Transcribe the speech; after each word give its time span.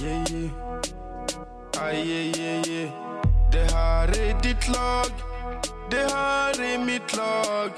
Yeah, 0.00 0.24
yeah. 0.30 0.50
Ah, 1.78 1.90
yeah, 1.90 2.38
yeah, 2.38 2.68
yeah. 2.68 2.90
Det 3.52 3.72
här 3.72 4.08
är 4.08 4.42
ditt 4.42 4.68
lag. 4.68 5.06
Det 5.90 6.12
här 6.12 6.60
är 6.60 6.78
mitt 6.78 7.16
lag. 7.16 7.70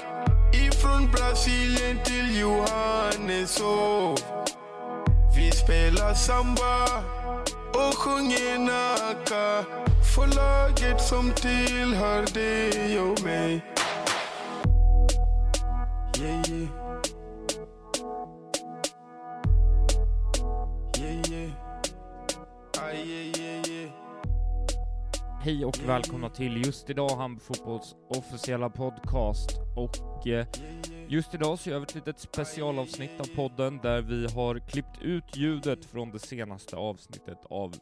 Ifrån 0.53 1.11
Brasilien 1.11 1.99
till 2.05 2.39
Johanneshov. 2.39 4.17
Vi 5.35 5.51
spelar 5.51 6.13
samba 6.13 6.85
och 7.73 7.97
sjunger 7.97 8.59
naka. 8.59 9.65
För 10.15 10.27
laget 10.35 11.01
som 11.01 11.31
tillhör 11.31 12.33
dig 12.33 12.99
och 12.99 13.23
mig. 13.23 13.61
Yeah. 16.17 16.49
Yeah, 16.49 16.84
Hej 25.45 25.65
och 25.65 25.79
välkomna 25.87 26.29
till 26.29 26.65
just 26.65 26.89
idag 26.89 27.09
Hamburg 27.09 27.41
Fotbolls 27.41 27.95
officiella 28.09 28.69
podcast 28.69 29.49
och 29.75 30.27
eh, 30.27 30.47
just 31.07 31.33
idag 31.33 31.59
så 31.59 31.69
gör 31.69 31.79
vi 31.79 31.83
ett 31.83 31.95
litet 31.95 32.19
specialavsnitt 32.19 33.19
av 33.19 33.35
podden 33.35 33.77
där 33.77 34.01
vi 34.01 34.27
har 34.27 34.59
klippt 34.69 35.01
ut 35.01 35.37
ljudet 35.37 35.85
från 35.85 36.11
det 36.11 36.19
senaste 36.19 36.75
avsnittet 36.75 37.37
av 37.49 37.75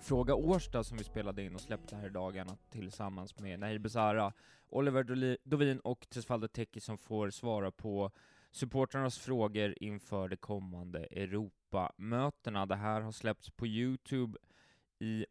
Fråga 0.00 0.34
Årsta 0.34 0.84
som 0.84 0.98
vi 0.98 1.04
spelade 1.04 1.42
in 1.42 1.54
och 1.54 1.60
släppte 1.60 1.96
här 1.96 2.06
i 2.06 2.10
dagarna 2.10 2.56
tillsammans 2.70 3.38
med 3.38 3.60
Nahir 3.60 3.78
Besara, 3.78 4.32
Oliver 4.68 5.36
Dovin 5.44 5.80
och 5.80 6.06
Tesfalde 6.10 6.48
Teki 6.48 6.80
som 6.80 6.98
får 6.98 7.30
svara 7.30 7.70
på 7.70 8.10
supportrarnas 8.50 9.18
frågor 9.18 9.74
inför 9.80 10.28
de 10.28 10.36
kommande 10.36 10.98
Europamötena. 10.98 12.66
Det 12.66 12.76
här 12.76 13.00
har 13.00 13.12
släppts 13.12 13.50
på 13.50 13.66
Youtube 13.66 14.38
i 14.98 15.26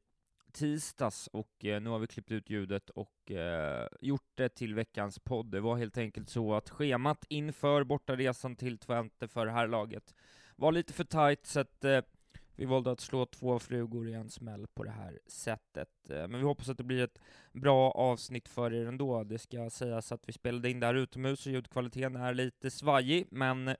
tisdags 0.59 1.27
och 1.27 1.65
eh, 1.65 1.81
nu 1.81 1.89
har 1.89 1.99
vi 1.99 2.07
klippt 2.07 2.31
ut 2.31 2.49
ljudet 2.49 2.89
och 2.89 3.31
eh, 3.31 3.87
gjort 4.01 4.31
det 4.35 4.49
till 4.49 4.75
veckans 4.75 5.19
podd. 5.19 5.51
Det 5.51 5.59
var 5.59 5.77
helt 5.77 5.97
enkelt 5.97 6.29
så 6.29 6.53
att 6.53 6.69
schemat 6.69 7.25
inför 7.29 7.83
bortaresan 7.83 8.55
till 8.55 8.77
Twente 8.77 9.27
för 9.27 9.45
det 9.45 9.51
här 9.51 9.67
laget 9.67 10.15
var 10.55 10.71
lite 10.71 10.93
för 10.93 11.03
tajt 11.03 11.45
så 11.45 11.59
att 11.59 11.85
eh, 11.85 12.01
vi 12.55 12.65
valde 12.65 12.91
att 12.91 12.99
slå 12.99 13.25
två 13.25 13.59
flugor 13.59 14.09
i 14.09 14.13
en 14.13 14.29
smäll 14.29 14.67
på 14.67 14.83
det 14.83 14.91
här 14.91 15.19
sättet. 15.27 16.09
Eh, 16.09 16.27
men 16.27 16.37
vi 16.37 16.43
hoppas 16.43 16.69
att 16.69 16.77
det 16.77 16.83
blir 16.83 17.03
ett 17.03 17.19
bra 17.53 17.91
avsnitt 17.91 18.47
för 18.47 18.73
er 18.73 18.85
ändå. 18.85 19.23
Det 19.23 19.39
ska 19.39 19.69
sägas 19.69 20.11
att 20.11 20.23
vi 20.29 20.33
spelade 20.33 20.69
in 20.69 20.79
det 20.79 20.85
här 20.85 20.95
utomhus 20.95 21.45
och 21.45 21.51
ljudkvaliteten 21.51 22.15
är 22.15 22.33
lite 22.33 22.71
svajig, 22.71 23.27
men 23.31 23.75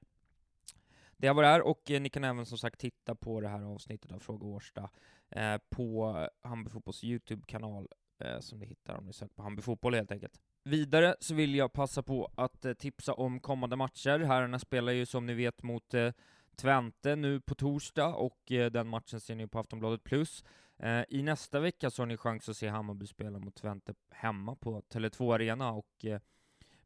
det 1.20 1.28
är 1.28 1.34
vad 1.34 1.44
det 1.44 1.48
är 1.48 1.62
och 1.62 1.92
eh, 1.92 2.02
ni 2.02 2.10
kan 2.10 2.24
även 2.24 2.46
som 2.46 2.58
sagt 2.58 2.80
titta 2.80 3.16
på 3.16 3.42
det 3.42 3.48
här 3.48 3.62
avsnittet 3.62 4.12
av 4.12 4.20
Fråga 4.20 4.48
Årsta 4.48 4.90
eh, 5.30 5.58
på 5.70 6.16
Hammarby 6.44 6.70
Fotbolls 6.70 7.04
Youtube-kanal 7.04 7.88
eh, 8.24 8.40
som 8.40 8.60
ni 8.60 8.66
hittar 8.66 8.96
om 8.96 9.06
ni 9.06 9.14
söker 9.14 9.36
på 9.36 9.44
Hammarby 9.44 9.62
Fotboll 9.62 9.94
helt 9.94 10.12
enkelt. 10.12 10.42
Vidare 10.64 11.16
så 11.20 11.36
vill 11.36 11.56
jag 11.56 11.74
passa 11.74 12.04
på 12.04 12.32
att 12.36 12.66
eh, 12.66 12.74
tipsa 12.74 13.14
om 13.14 13.40
kommande 13.40 13.76
matcher. 13.76 14.20
Herrarna 14.20 14.60
spelar 14.60 14.92
ju 14.92 15.06
som 15.06 15.26
ni 15.26 15.34
vet 15.34 15.64
mot 15.64 15.94
eh, 15.94 16.12
Twente 16.56 17.16
nu 17.16 17.42
på 17.42 17.56
torsdag 17.56 18.16
och 18.16 18.52
eh, 18.52 18.72
den 18.72 18.88
matchen 18.88 19.20
ser 19.20 19.36
ni 19.36 19.48
på 19.48 19.60
Aftonbladet 19.60 20.04
Plus. 20.04 20.44
Eh, 20.78 21.04
I 21.10 21.24
nästa 21.24 21.60
vecka 21.60 21.90
så 21.90 22.02
har 22.02 22.08
ni 22.08 22.18
chans 22.18 22.50
att 22.50 22.58
se 22.58 22.68
Hammarby 22.68 23.08
spela 23.08 23.40
mot 23.40 23.56
Twente 23.56 23.94
hemma 24.12 24.56
på 24.56 24.82
Tele2 24.82 25.34
Arena 25.36 25.72
och 25.72 26.06
eh, 26.06 26.20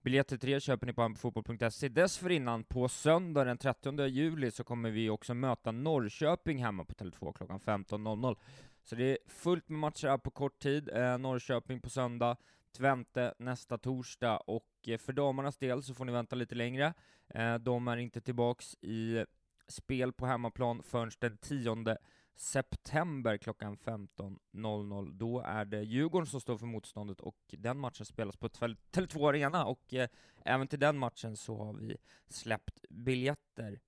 Biljetter 0.04 0.38
till 0.38 0.50
det 0.50 0.60
köper 0.60 0.88
ni 0.88 0.94
på 0.94 1.02
hammarbyfotboll.se. 1.02 1.90
Dessförinnan, 1.90 2.64
på 2.64 2.90
söndag 2.90 3.44
den 3.44 3.58
30 3.58 4.06
juli, 4.06 4.52
så 4.52 4.64
kommer 4.64 4.90
vi 4.90 5.10
också 5.10 5.34
möta 5.34 5.72
Norrköping 5.72 6.64
hemma 6.64 6.86
på 6.86 6.94
Tele2 6.94 7.34
klockan 7.34 7.60
15.00. 7.60 8.38
Så 8.84 8.96
det 8.96 9.04
är 9.12 9.18
fullt 9.28 9.70
med 9.70 9.80
matcher 9.80 10.08
här 10.08 10.18
på 10.18 10.32
kort 10.32 10.60
tid. 10.60 10.90
Eh, 10.94 11.18
Norrköping 11.18 11.80
på 11.80 11.90
söndag, 11.90 12.38
Twente 12.78 13.34
nästa 13.40 13.78
torsdag, 13.78 14.38
och 14.38 14.70
eh, 14.88 14.98
för 14.98 15.14
damernas 15.14 15.58
del 15.58 15.84
så 15.84 15.94
får 15.94 16.06
ni 16.06 16.12
vänta 16.12 16.36
lite 16.36 16.56
längre. 16.56 16.94
Eh, 17.28 17.56
de 17.56 17.88
är 17.88 17.98
inte 17.98 18.22
tillbaks 18.22 18.76
i 18.82 19.26
spel 19.68 20.14
på 20.14 20.26
hemmaplan 20.26 20.84
förrän 20.84 21.12
den 21.20 21.38
10 21.38 21.98
september 22.36 23.38
klockan 23.38 23.78
15.00. 23.78 25.12
Då 25.14 25.40
är 25.40 25.66
det 25.66 25.84
Djurgården 25.84 26.28
som 26.28 26.42
står 26.42 26.58
för 26.58 26.66
motståndet 26.66 27.22
och 27.22 27.38
den 27.48 27.80
matchen 27.80 28.06
spelas 28.06 28.36
på 28.36 28.48
Tele2 28.48 29.30
Arena 29.30 29.66
och 29.66 29.94
eh, 29.94 30.10
även 30.46 30.68
till 30.68 30.80
den 30.80 30.98
matchen 30.98 31.38
så 31.38 31.58
har 31.58 31.74
vi 31.74 31.98
släppt 32.28 32.86
biljetter. 32.90 33.80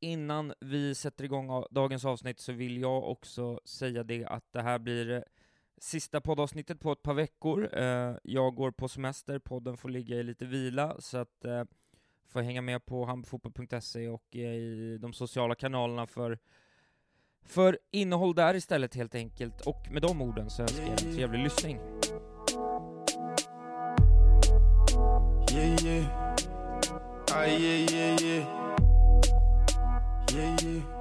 Innan 0.00 0.54
vi 0.60 0.94
sätter 0.94 1.24
igång 1.24 1.64
dagens 1.70 2.04
avsnitt 2.04 2.40
så 2.40 2.52
vill 2.52 2.80
jag 2.80 3.10
också 3.10 3.60
säga 3.64 4.04
det 4.04 4.24
att 4.24 4.52
det 4.52 4.62
här 4.62 4.78
blir 4.78 5.10
eh, 5.10 5.22
sista 5.78 6.20
poddavsnittet 6.20 6.80
på 6.80 6.92
ett 6.92 7.02
par 7.02 7.14
veckor. 7.14 7.68
Eh, 7.72 8.16
jag 8.22 8.54
går 8.54 8.70
på 8.70 8.88
semester, 8.88 9.38
podden 9.38 9.76
får 9.76 9.88
ligga 9.88 10.16
i 10.16 10.22
lite 10.22 10.46
vila, 10.46 10.96
så 11.00 11.18
att 11.18 11.44
eh, 11.44 11.64
får 12.26 12.40
hänga 12.40 12.62
med 12.62 12.86
på 12.86 13.04
hamburgfotboll.se 13.04 14.08
och 14.08 14.36
eh, 14.36 14.54
i 14.54 14.98
de 14.98 15.12
sociala 15.12 15.54
kanalerna 15.54 16.06
för 16.06 16.38
för 17.46 17.78
innehåll 17.92 18.34
där 18.34 18.54
istället 18.54 18.94
helt 18.94 19.14
enkelt. 19.14 19.60
Och 19.60 19.86
med 19.90 20.02
de 20.02 20.22
orden 20.22 20.50
så 20.50 20.62
önskar 20.62 20.82
jag 20.82 20.90
en 21.06 21.14
trevlig 21.14 21.40
lyssning. 21.40 21.78
Yeah, 25.52 25.84
yeah. 25.86 26.04
Ah, 27.32 27.46
yeah, 27.46 27.92
yeah, 27.92 28.22
yeah. 28.22 28.46
Yeah, 30.32 30.64
yeah. 30.64 30.95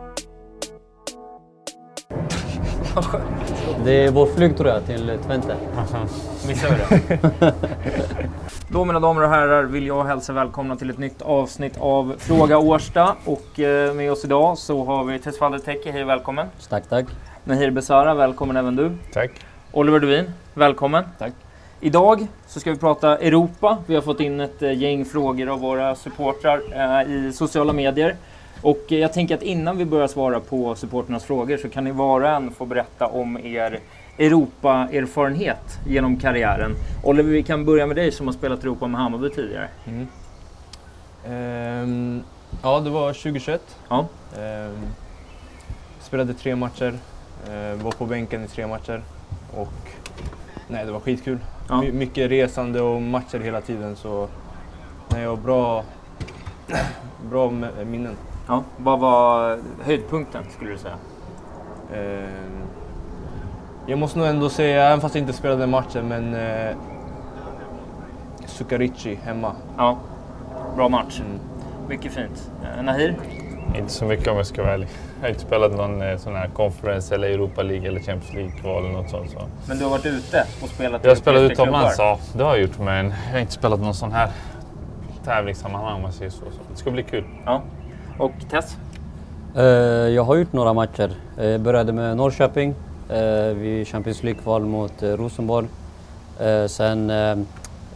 Det 3.83 4.05
är 4.05 4.11
vår 4.11 4.25
flyg 4.25 4.57
tror 4.57 4.69
jag 4.69 4.85
till 4.85 5.19
Twente. 5.25 5.55
Missade 6.47 6.75
vi 6.89 7.17
det? 7.17 7.19
Då 8.67 8.85
mina 8.85 8.99
damer 8.99 9.21
och 9.23 9.29
herrar 9.29 9.63
vill 9.63 9.87
jag 9.87 10.03
hälsa 10.03 10.33
välkomna 10.33 10.75
till 10.75 10.89
ett 10.89 10.97
nytt 10.97 11.21
avsnitt 11.21 11.77
av 11.79 12.15
Fråga 12.17 12.57
Årsta. 12.57 13.15
Och 13.25 13.59
eh, 13.59 13.93
med 13.93 14.11
oss 14.11 14.25
idag 14.25 14.57
så 14.57 14.85
har 14.85 15.03
vi 15.03 15.19
Tesfalde 15.19 15.59
Teki, 15.59 15.91
hej 15.91 16.03
och 16.03 16.09
välkommen. 16.09 16.47
Tack, 16.69 16.89
tack. 16.89 17.05
Nahir 17.43 17.71
Besara, 17.71 18.13
välkommen 18.13 18.57
även 18.57 18.75
du. 18.75 18.91
Tack. 19.13 19.31
Oliver 19.71 19.99
Duvin, 19.99 20.31
välkommen. 20.53 21.03
Tack. 21.19 21.33
Idag 21.79 22.27
så 22.47 22.59
ska 22.59 22.71
vi 22.71 22.77
prata 22.77 23.17
Europa. 23.17 23.77
Vi 23.87 23.95
har 23.95 24.01
fått 24.01 24.19
in 24.19 24.39
ett 24.39 24.61
eh, 24.61 24.77
gäng 24.77 25.05
frågor 25.05 25.49
av 25.49 25.59
våra 25.59 25.95
supportrar 25.95 26.61
eh, 26.71 27.11
i 27.11 27.33
sociala 27.33 27.73
medier. 27.73 28.15
Och 28.61 28.81
eh, 28.91 28.97
jag 28.99 29.13
tänker 29.13 29.35
att 29.35 29.41
innan 29.43 29.77
vi 29.77 29.85
börjar 29.85 30.07
svara 30.07 30.39
på 30.39 30.75
supporternas 30.75 31.23
frågor 31.25 31.57
så 31.57 31.69
kan 31.69 31.83
ni 31.83 31.91
var 31.91 32.21
och 32.21 32.29
en 32.29 32.51
få 32.51 32.65
berätta 32.65 33.07
om 33.07 33.37
er 33.37 33.79
Europa-erfarenhet 34.17 35.79
genom 35.87 36.17
karriären. 36.19 36.71
Oliver, 37.03 37.31
vi 37.31 37.43
kan 37.43 37.65
börja 37.65 37.87
med 37.87 37.95
dig 37.95 38.11
som 38.11 38.27
har 38.27 38.33
spelat 38.33 38.63
Europa 38.63 38.87
med 38.87 39.01
Hammarby 39.01 39.29
tidigare. 39.29 39.67
Ehm, 41.27 42.23
ja, 42.63 42.79
det 42.79 42.89
var 42.89 43.13
2021. 43.13 43.61
Ja. 43.89 44.05
Ehm, 44.39 44.77
spelade 46.01 46.33
tre 46.33 46.55
matcher, 46.55 46.93
ehm, 47.49 47.79
var 47.83 47.91
på 47.91 48.05
bänken 48.05 48.43
i 48.43 48.47
tre 48.47 48.67
matcher 48.67 49.01
och 49.57 49.73
nej, 50.67 50.85
det 50.85 50.91
var 50.91 50.99
skitkul. 50.99 51.37
Ja. 51.69 51.81
My- 51.81 51.91
mycket 51.91 52.29
resande 52.31 52.81
och 52.81 53.01
matcher 53.01 53.39
hela 53.39 53.61
tiden 53.61 53.95
så 53.95 54.27
nej, 55.11 55.21
jag 55.21 55.29
har 55.29 55.37
bra, 55.37 55.83
bra 57.29 57.51
minnen. 57.85 58.15
Ja. 58.47 58.63
Vad 58.77 58.99
var 58.99 59.59
höjdpunkten 59.83 60.43
skulle 60.49 60.71
du 60.71 60.77
säga? 60.77 60.95
Ehm, 61.93 62.63
jag 63.87 63.99
måste 63.99 64.19
nog 64.19 64.27
ändå 64.27 64.49
säga, 64.49 64.83
även 64.83 65.01
fast 65.01 65.15
jag 65.15 65.21
inte 65.21 65.33
spelade 65.33 65.67
matchen, 65.67 66.07
men 66.07 66.33
eh, 66.33 66.75
Sukarici 68.45 69.15
hemma. 69.23 69.51
Ja, 69.77 69.97
bra 70.75 70.89
match. 70.89 71.19
Mm. 71.19 71.39
Mycket 71.89 72.11
fint. 72.11 72.51
Eh, 72.63 72.83
Nahir? 72.83 73.15
Inte 73.75 73.93
så 73.93 74.05
mycket 74.05 74.27
om 74.27 74.37
jag 74.37 74.45
ska 74.45 74.61
vara 74.63 74.73
ärlig. 74.73 74.87
Jag 75.15 75.21
har 75.21 75.29
inte 75.29 75.41
spelat 75.41 75.71
någon 75.71 76.01
eh, 76.01 76.17
sån 76.17 76.35
här 76.35 76.47
conference 76.47 77.15
eller 77.15 77.27
Europa 77.29 77.63
League 77.63 77.87
eller 77.87 77.99
Champions 77.99 78.33
League-kval 78.33 78.83
eller 78.83 78.93
något 78.93 79.09
sånt. 79.09 79.31
Så. 79.31 79.39
Men 79.67 79.77
du 79.77 79.83
har 79.83 79.91
varit 79.91 80.05
ute 80.05 80.45
och 80.61 80.69
spelat 80.69 81.03
Jag 81.03 81.11
har 81.11 81.15
spelat 81.15 81.51
utomlands, 81.51 81.95
ja. 81.97 82.19
Det 82.33 82.43
har 82.43 82.55
jag 82.55 82.61
gjort, 82.61 82.79
men 82.79 83.05
jag 83.05 83.31
har 83.31 83.39
inte 83.39 83.53
spelat 83.53 83.79
någon 83.79 83.93
sån 83.93 84.11
här 84.11 84.29
tävlingssammanhang 85.25 85.95
om 85.95 86.01
man 86.01 86.11
säger 86.13 86.31
så. 86.31 86.37
så. 86.37 86.61
Det 86.71 86.77
ska 86.77 86.91
bli 86.91 87.03
kul. 87.03 87.23
Ja. 87.45 87.61
Och 88.17 88.31
Tess? 88.49 88.77
Eh, 89.55 89.63
jag 90.15 90.23
har 90.23 90.35
gjort 90.35 90.53
några 90.53 90.73
matcher. 90.73 91.11
Eh, 91.37 91.45
Jag 91.45 91.61
började 91.61 91.93
med 91.93 92.17
Norrköping 92.17 92.75
uh, 93.11 93.53
vid 93.53 93.87
Champions 93.87 94.23
League-kval 94.23 94.65
mot 94.65 94.93
Rosenborg. 95.03 95.67
Eh, 96.39 96.65
sen 96.67 97.11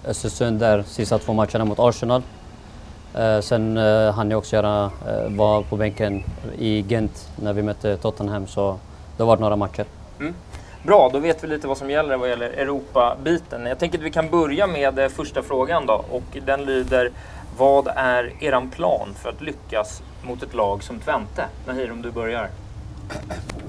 Östersund 0.08 0.60
där, 0.60 0.84
sista 0.84 1.18
två 1.18 1.34
matcherna 1.34 1.66
mot 1.66 1.80
Arsenal. 1.80 2.22
Eh, 3.16 3.40
sen 3.40 3.78
hann 4.16 4.32
jag 4.32 4.38
också 4.38 4.56
göra, 4.56 4.92
vara 5.30 5.62
på 5.62 5.76
bänken 5.76 6.24
i 6.58 6.86
Gent 6.90 7.30
när 7.36 7.54
vi 7.54 7.64
mötte 7.64 7.98
Tottenham, 7.98 8.48
så 8.48 8.78
det 9.18 9.24
har 9.24 9.28
varit 9.28 9.40
några 9.40 9.56
matcher. 9.56 9.86
Bra, 10.84 11.10
då 11.14 11.20
vet 11.20 11.44
vi 11.44 11.48
lite 11.48 11.68
vad 11.68 11.78
som 11.78 11.90
gäller 11.90 12.18
vad 12.18 12.30
gäller 12.30 12.48
Europa-biten. 12.50 13.66
Jag 13.66 13.80
tänker 13.80 13.98
att 13.98 14.04
vi 14.04 14.12
kan 14.12 14.30
börja 14.30 14.68
med 14.68 15.00
eh, 15.00 15.08
första 15.08 15.42
frågan 15.42 15.86
då 15.86 16.06
och 16.12 16.38
den 16.46 16.66
lyder 16.66 17.12
vad 17.60 17.88
är 17.96 18.44
eran 18.44 18.70
plan 18.70 19.14
för 19.14 19.30
att 19.30 19.42
lyckas 19.42 20.04
mot 20.24 20.44
ett 20.44 20.54
lag 20.54 20.84
som 20.84 21.00
Twente? 21.00 21.46
Nahir, 21.68 21.92
om 21.92 22.02
du 22.02 22.12
börjar. 22.12 22.50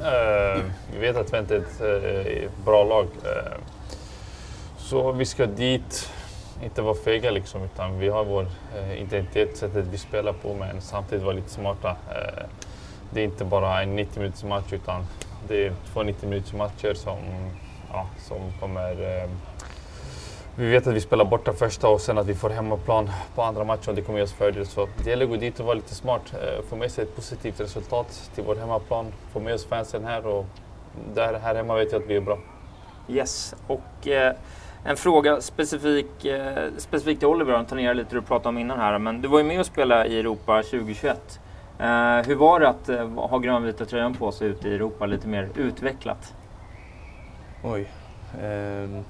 Eh, 0.02 0.62
vi 0.92 0.98
vet 0.98 1.16
att 1.16 1.26
Twente 1.26 1.56
är 1.56 1.60
ett 1.60 2.44
uh, 2.44 2.50
bra 2.64 2.84
lag. 2.84 3.04
Uh, 3.04 3.58
så 4.78 5.12
vi 5.12 5.26
ska 5.26 5.46
dit, 5.46 6.12
inte 6.62 6.82
vara 6.82 6.94
fega 6.94 7.30
liksom, 7.30 7.62
utan 7.62 7.98
vi 7.98 8.08
har 8.08 8.24
vår 8.24 8.46
eh, 8.76 9.02
identitet, 9.02 9.56
sättet 9.56 9.86
vi 9.86 9.98
spelar 9.98 10.32
på, 10.32 10.54
men 10.54 10.80
samtidigt 10.80 11.24
vara 11.24 11.34
lite 11.34 11.50
smarta. 11.50 11.96
Det 13.10 13.20
är 13.20 13.24
inte 13.24 13.44
bara 13.44 13.82
en 13.82 13.96
90 13.96 14.20
minuters 14.20 14.44
match, 14.44 14.72
utan 14.72 15.06
det 15.48 15.66
är 15.66 15.72
två 15.92 16.02
90 16.02 16.28
minuters 16.28 16.52
matcher 16.52 16.94
som, 16.94 17.18
ja, 17.92 18.06
som 18.18 18.38
kommer 18.60 19.26
vi 20.56 20.70
vet 20.70 20.86
att 20.86 20.94
vi 20.94 21.00
spelar 21.00 21.24
borta 21.24 21.52
första 21.52 21.88
och 21.88 22.00
sen 22.00 22.18
att 22.18 22.26
vi 22.26 22.34
får 22.34 22.50
hemmaplan 22.50 23.10
på 23.34 23.42
andra 23.42 23.64
matchen. 23.64 23.94
Det 23.94 24.02
kommer 24.02 24.18
ge 24.18 24.24
oss 24.24 24.32
fördel. 24.32 24.66
Så 24.66 24.88
det 25.04 25.10
gäller 25.10 25.24
att 25.24 25.30
gå 25.30 25.36
dit 25.36 25.60
och 25.60 25.66
vara 25.66 25.74
lite 25.74 25.94
smart. 25.94 26.22
Eh, 26.32 26.64
få 26.68 26.76
med 26.76 26.90
sig 26.90 27.04
ett 27.04 27.16
positivt 27.16 27.60
resultat 27.60 28.30
till 28.34 28.44
vår 28.44 28.56
hemmaplan. 28.56 29.06
Få 29.32 29.40
med 29.40 29.54
oss 29.54 29.66
fansen 29.66 30.04
här 30.04 30.26
och 30.26 30.46
där, 31.14 31.38
här 31.38 31.54
hemma 31.54 31.74
vet 31.74 31.92
jag 31.92 32.02
att 32.02 32.08
vi 32.08 32.16
är 32.16 32.20
bra. 32.20 32.38
Yes, 33.08 33.54
och 33.66 34.08
eh, 34.08 34.34
en 34.84 34.96
fråga 34.96 35.40
specifik, 35.40 36.24
eh, 36.24 36.68
specifikt 36.76 37.20
till 37.20 37.28
Oliver, 37.28 37.52
han 37.52 37.66
tangerar 37.66 37.94
lite 37.94 38.10
det 38.10 38.16
du 38.16 38.22
pratade 38.22 38.48
om 38.48 38.58
innan 38.58 38.78
här, 38.78 38.98
men 38.98 39.20
du 39.20 39.28
var 39.28 39.38
ju 39.38 39.44
med 39.44 39.60
och 39.60 39.66
spelade 39.66 40.06
i 40.06 40.18
Europa 40.18 40.62
2021. 40.62 41.40
Eh, 41.78 41.86
hur 42.26 42.34
var 42.34 42.60
det 42.60 42.68
att 42.68 42.88
eh, 42.88 43.08
ha 43.08 43.38
grönvita 43.38 43.84
tröjan 43.84 44.14
på 44.14 44.32
sig 44.32 44.48
ute 44.48 44.68
i 44.68 44.74
Europa 44.74 45.06
lite 45.06 45.28
mer 45.28 45.48
utvecklat? 45.56 46.34
Oj. 47.64 47.88
är 48.40 49.02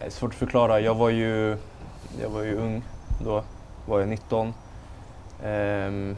Eh, 0.00 0.08
svårt 0.10 0.30
att 0.30 0.38
förklara. 0.38 0.80
Jag 0.80 0.94
var 0.94 1.10
ju, 1.10 1.56
jag 2.20 2.28
var 2.28 2.42
ju 2.42 2.56
ung 2.56 2.82
då. 3.24 3.42
Var 3.86 4.00
jag 4.00 4.08
19. 4.08 4.54
Ehm, 5.44 6.16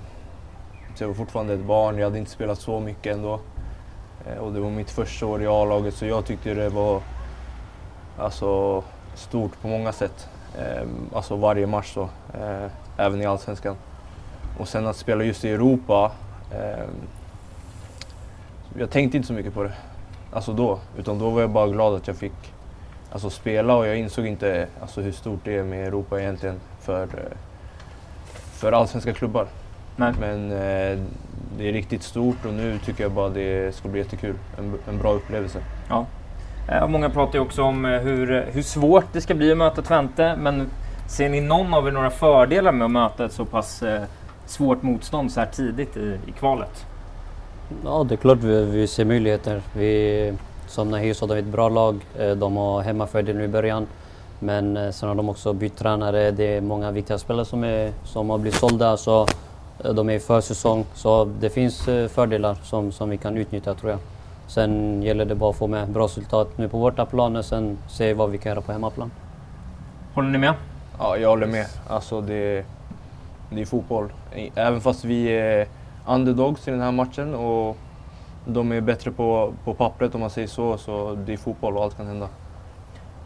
så 0.95 1.03
jag 1.05 1.09
var 1.09 1.15
fortfarande 1.15 1.55
ett 1.55 1.65
barn. 1.65 1.99
Jag 1.99 2.05
hade 2.05 2.19
inte 2.19 2.31
spelat 2.31 2.59
så 2.61 2.81
mycket 2.81 3.17
ändå. 3.17 3.41
Ehm, 4.27 4.39
och 4.39 4.53
det 4.53 4.61
var 4.61 4.71
mitt 4.71 4.91
första 4.91 5.27
år 5.27 5.43
i 5.43 5.47
A-laget 5.47 5.95
så 5.95 6.07
jag 6.07 6.25
tyckte 6.25 6.55
det 6.55 6.69
var 6.69 7.01
alltså, 8.19 8.83
stort 9.15 9.61
på 9.61 9.69
många 9.69 9.93
sätt. 9.93 10.29
Ehm, 10.59 11.11
alltså 11.15 11.37
varje 11.37 11.67
match 11.67 11.95
så. 11.95 12.09
ehm, 12.35 12.71
även 12.97 13.23
i 13.23 13.27
Allsvenskan. 13.27 13.77
Och 14.59 14.69
sen 14.69 14.87
att 14.87 14.97
spela 14.97 15.25
just 15.25 15.45
i 15.45 15.51
Europa. 15.51 16.13
ehm, 16.55 16.91
jag 18.79 18.91
tänkte 18.91 19.17
inte 19.17 19.27
så 19.29 19.35
mycket 19.35 19.55
på 19.55 19.63
det. 19.63 19.73
Alltså 20.33 20.53
då. 20.53 20.79
Utan 20.99 21.19
då 21.19 21.31
var 21.31 21.41
jag 21.41 21.51
bara 21.51 21.69
glad 21.69 21.95
att 21.95 22.07
jag 22.07 22.17
fick 22.17 22.52
alltså, 23.13 23.31
spela 23.31 23.75
och 23.77 23.87
jag 23.87 23.97
insåg 23.97 24.27
inte 24.27 24.67
alltså, 24.81 25.01
hur 25.01 25.13
stort 25.13 25.41
det 25.45 25.57
är 25.57 25.65
med 25.65 25.87
Europa 25.87 26.21
egentligen 26.21 26.61
för, 26.81 27.09
för 28.53 28.73
allsvenska 28.73 29.13
klubbar. 29.13 29.47
Nej. 29.97 30.13
Men 30.21 30.53
eh, 30.53 30.99
det 31.59 31.69
är 31.69 31.73
riktigt 31.73 32.03
stort 32.03 32.47
och 32.47 32.53
nu 32.53 32.79
tycker 32.79 33.05
jag 33.05 33.13
bara 33.13 33.29
det 33.29 33.75
ska 33.75 33.89
bli 33.89 34.01
jättekul. 34.01 34.35
En, 34.59 34.79
en 34.89 34.99
bra 34.99 35.13
upplevelse. 35.13 35.59
Ja. 35.89 36.07
Eh, 36.69 36.89
många 36.89 37.11
pratar 37.11 37.35
ju 37.35 37.41
också 37.41 37.63
om 37.63 37.85
eh, 37.85 38.01
hur, 38.01 38.47
hur 38.53 38.63
svårt 38.63 39.07
det 39.13 39.21
ska 39.21 39.35
bli 39.35 39.53
att 39.53 39.59
möta 39.59 39.83
Twente, 39.83 40.37
men 40.37 40.71
ser 41.09 41.29
ni 41.29 41.41
någon 41.41 41.75
av 41.75 41.89
er 41.89 41.93
några 41.93 42.11
fördelar 42.11 42.73
med 42.73 42.85
att 42.85 42.91
möta 42.91 43.25
ett 43.25 43.33
så 43.33 43.45
pass 43.45 43.83
eh, 43.83 44.03
svårt 44.47 44.83
motstånd 44.83 45.33
så 45.33 45.41
här 45.41 45.47
tidigt 45.47 45.97
i, 45.97 46.19
i 46.27 46.33
kvalet? 46.33 46.87
Ja, 47.85 48.05
det 48.09 48.15
är 48.15 48.17
klart 48.17 48.39
vi, 48.39 48.65
vi 48.65 48.87
ser 48.87 49.05
möjligheter. 49.05 49.63
Vi, 49.77 50.33
som 50.73 50.91
Nahir 50.91 51.15
sa, 51.15 51.27
de 51.27 51.35
är 51.35 51.39
ett 51.39 51.45
bra 51.45 51.69
lag. 51.69 52.01
Eh, 52.19 52.31
De 52.31 52.57
har 52.57 52.83
hemmafördel 52.83 53.37
nu 53.37 53.45
i 53.45 53.49
början. 53.49 53.87
Men 54.39 54.77
eh, 54.77 54.91
sen 54.91 55.09
har 55.09 55.17
de 55.17 55.29
också 55.29 55.53
bytt 55.53 55.77
tränare. 55.77 56.31
Det 56.31 56.57
är 56.57 56.61
många 56.61 56.91
viktiga 56.91 57.19
spelare 57.19 57.45
som, 57.45 57.65
är, 57.65 57.93
som 58.05 58.31
har 58.31 58.39
blivit 58.39 58.59
sålda. 58.61 58.97
Så 58.97 59.27
eh, 59.85 59.93
de 59.95 60.11
är 60.11 60.15
i 60.15 60.21
försäsong. 60.21 60.85
Så 60.95 61.25
det 61.41 61.51
finns 61.51 61.83
fördelar 62.09 62.55
som, 62.63 62.93
som 62.93 63.11
vi 63.11 63.17
kan 63.19 63.37
utnyttja 63.37 63.75
tror 63.75 63.91
jag. 63.91 64.01
Sen 64.47 65.03
gäller 65.03 65.25
det 65.25 65.35
bara 65.35 65.51
att 65.51 65.57
få 65.57 65.67
med 65.67 65.89
bra 65.89 66.05
resultat 66.05 66.59
nu 66.59 66.69
på 66.69 66.79
bortaplan 66.79 67.37
och 67.37 67.45
sen 67.45 67.79
se 67.89 68.15
vad 68.15 68.31
vi 68.31 68.39
kan 68.39 68.51
göra 68.51 68.61
på 68.61 68.73
hemmaplan. 68.73 69.11
Håller 70.15 70.29
ni 70.31 70.39
med? 70.39 70.55
Ja, 70.99 71.17
jag 71.17 71.29
håller 71.29 71.47
med. 71.47 71.67
Alltså 71.89 72.21
det, 72.21 72.65
det 73.51 73.61
är 73.61 73.65
fotboll. 73.67 74.13
Även 74.55 74.81
fast 74.81 75.05
vi 75.05 75.27
är 75.27 75.67
underdogs 76.09 76.69
i 76.69 76.71
den 76.71 76.81
här 76.81 76.93
matchen 76.93 77.35
och 77.35 77.77
de 78.45 78.73
är 78.73 78.81
bättre 78.81 79.11
på, 79.11 79.55
på 79.65 79.75
pappret 79.75 80.15
om 80.15 80.21
man 80.21 80.31
säger 80.31 80.49
så, 80.49 80.79
så 80.79 81.19
det 81.27 81.33
är 81.33 81.37
fotboll 81.37 81.77
och 81.77 81.85
allt 81.85 81.97
kan 81.97 82.07
hända. 82.07 82.29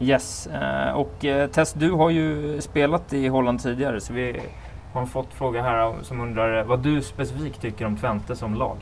Yes, 0.01 0.47
eh, 0.47 0.93
och 0.93 1.25
eh, 1.25 1.51
Tess, 1.51 1.73
du 1.73 1.91
har 1.91 2.11
ju 2.11 2.61
spelat 2.61 3.13
i 3.13 3.29
Holland 3.29 3.63
tidigare 3.63 4.01
så 4.01 4.13
vi 4.13 4.41
har 4.93 5.07
fått 5.07 5.35
fråga 5.35 5.63
här 5.63 5.95
som 6.03 6.21
undrar 6.21 6.65
vad 6.65 6.79
du 6.79 7.03
specifikt 7.03 7.61
tycker 7.61 7.85
om 7.85 7.97
Twente 7.97 8.37
som 8.37 8.55
lag. 8.55 8.77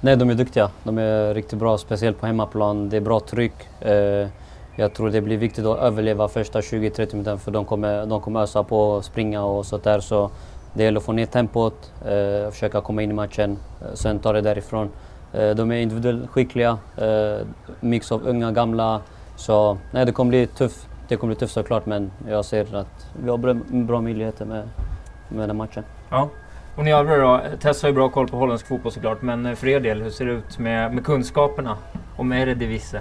Nej, 0.00 0.16
de 0.16 0.30
är 0.30 0.34
duktiga. 0.34 0.70
De 0.84 0.98
är 0.98 1.34
riktigt 1.34 1.58
bra, 1.58 1.78
speciellt 1.78 2.20
på 2.20 2.26
hemmaplan. 2.26 2.88
Det 2.88 2.96
är 2.96 3.00
bra 3.00 3.20
tryck. 3.20 3.54
Eh, 3.80 4.28
jag 4.76 4.94
tror 4.94 5.10
det 5.10 5.20
blir 5.20 5.36
viktigt 5.36 5.66
att 5.66 5.78
överleva 5.78 6.28
första 6.28 6.60
20-30 6.60 7.12
minuterna 7.12 7.38
för 7.38 7.50
de 7.50 7.64
kommer, 7.64 8.06
de 8.06 8.20
kommer 8.20 8.40
ösa 8.40 8.62
på 8.62 8.80
och 8.80 9.04
springa 9.04 9.44
och 9.44 9.66
sånt 9.66 9.84
där. 9.84 10.00
Så 10.00 10.30
det 10.74 10.84
gäller 10.84 10.98
att 10.98 11.04
få 11.04 11.12
ner 11.12 11.26
tempot, 11.26 11.92
eh, 12.04 12.50
försöka 12.50 12.80
komma 12.80 13.02
in 13.02 13.10
i 13.10 13.14
matchen, 13.14 13.58
eh, 13.80 13.94
sen 13.94 14.18
ta 14.18 14.32
det 14.32 14.40
därifrån. 14.40 14.90
Eh, 15.36 15.50
de 15.50 15.70
är 15.72 15.76
individuellt 15.76 16.30
skickliga, 16.30 16.78
eh, 16.96 17.46
mix 17.80 18.12
av 18.12 18.26
unga 18.26 18.48
och 18.48 18.54
gamla. 18.54 19.00
Så 19.36 19.78
nej, 19.90 20.06
det 20.06 20.12
kommer 20.12 20.28
bli 20.28 20.46
tufft. 20.46 20.88
Det 21.08 21.16
kommer 21.16 21.34
bli 21.34 21.40
tufft 21.40 21.54
såklart, 21.54 21.86
men 21.86 22.10
jag 22.28 22.44
ser 22.44 22.74
att 22.76 23.06
vi 23.24 23.30
har 23.30 23.38
bra, 23.38 23.54
bra 23.70 24.00
möjligheter 24.00 24.44
med, 24.44 24.68
med 25.28 25.48
den 25.48 25.56
matchen. 25.56 25.84
Ja. 26.10 26.28
Och 26.76 26.84
ni 26.84 26.92
andra 26.92 27.16
då? 27.16 27.40
Tess 27.60 27.82
har 27.82 27.88
ju 27.88 27.94
bra 27.94 28.08
koll 28.08 28.28
på 28.28 28.36
holländsk 28.36 28.66
fotboll 28.66 28.92
såklart, 28.92 29.22
men 29.22 29.46
eh, 29.46 29.54
för 29.54 29.68
er 29.68 29.80
del, 29.80 30.02
hur 30.02 30.10
ser 30.10 30.26
det 30.26 30.32
ut 30.32 30.58
med, 30.58 30.94
med 30.94 31.04
kunskaperna 31.04 31.76
om 32.16 32.32
Eredivisie? 32.32 33.00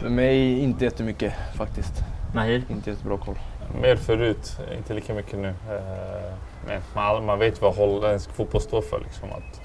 För 0.00 0.08
mig 0.08 0.58
inte 0.60 0.84
jättemycket 0.84 1.32
faktiskt. 1.56 1.92
Nahir? 2.34 2.62
Inte 2.70 2.90
jättebra 2.90 3.16
koll. 3.18 3.38
Mer 3.82 3.96
förut, 3.96 4.58
inte 4.76 4.94
lika 4.94 5.14
mycket 5.14 5.38
nu. 5.38 5.48
Eh, 5.48 6.34
Men 6.66 6.80
man, 6.94 7.26
man 7.26 7.38
vet 7.38 7.62
vad 7.62 7.74
holländsk 7.76 8.30
fotboll 8.32 8.60
står 8.60 8.82
för. 8.82 8.98
Liksom, 9.00 9.28
att, 9.32 9.60
eh, 9.60 9.61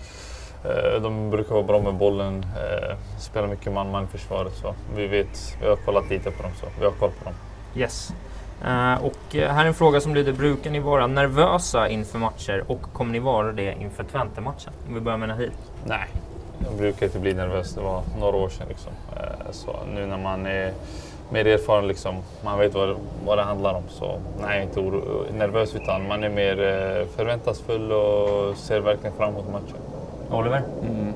de 1.02 1.30
brukar 1.30 1.54
vara 1.54 1.64
bra 1.64 1.80
med 1.82 1.94
bollen, 1.94 2.46
eh, 2.56 2.96
spelar 3.20 3.48
mycket 3.48 3.74
man-man 3.74 4.04
i 4.04 4.08
försvaret. 4.08 4.54
Så 4.54 4.74
vi 4.96 5.08
vet, 5.08 5.58
vi 5.62 5.68
har 5.70 5.76
kollat 5.76 6.10
lite 6.10 6.32
på 6.32 6.44
dem, 6.44 6.52
så 6.60 6.66
vi 6.80 6.86
har 6.86 6.92
koll 6.92 7.12
på 7.20 7.26
dem. 7.26 7.34
Yes. 7.76 8.14
Eh, 8.66 9.06
och 9.06 9.36
eh, 9.36 9.52
här 9.54 9.64
är 9.64 9.68
en 9.68 9.74
fråga 9.74 10.02
som 10.02 10.16
lyder, 10.16 10.34
brukar 10.34 10.72
ni 10.72 10.80
vara 10.80 11.08
nervösa 11.08 11.90
inför 11.90 12.20
matcher 12.20 12.64
och 12.68 12.82
kommer 12.94 13.12
ni 13.12 13.20
vara 13.20 13.52
det 13.52 13.76
inför 13.82 14.04
Twente-matchen? 14.04 14.74
Om 14.88 14.94
vi 14.94 15.00
börjar 15.00 15.18
med 15.18 15.30
Nahir. 15.30 15.52
Nej, 15.86 16.08
jag 16.66 16.78
brukar 16.78 17.06
inte 17.06 17.20
bli 17.20 17.34
nervös. 17.34 17.74
Det 17.76 17.82
var 17.82 18.02
några 18.20 18.38
år 18.38 18.50
sedan. 18.50 18.68
Liksom. 18.70 18.92
Eh, 19.16 19.52
Så 19.52 19.76
nu 19.94 20.06
när 20.06 20.18
man 20.18 20.46
är 20.46 20.74
mer 21.30 21.48
erfaren, 21.48 21.88
liksom, 21.88 22.16
man 22.44 22.60
vet 22.60 22.74
vad, 22.74 22.96
vad 23.26 23.38
det 23.38 23.44
handlar 23.44 23.74
om. 23.74 23.84
Så 23.90 24.20
nej, 24.42 24.68
jag 24.76 24.84
är 24.86 24.86
inte 24.88 25.34
nervös 25.34 25.76
utan 25.76 26.08
man 26.08 26.24
är 26.24 26.30
mer 26.30 26.60
eh, 26.62 27.06
förväntansfull 27.16 27.92
och 27.92 28.58
ser 28.58 28.80
verkligen 28.80 29.16
fram 29.16 29.30
emot 29.30 29.52
matchen. 29.52 29.78
Oliver? 30.32 30.62
Mm. 30.82 31.14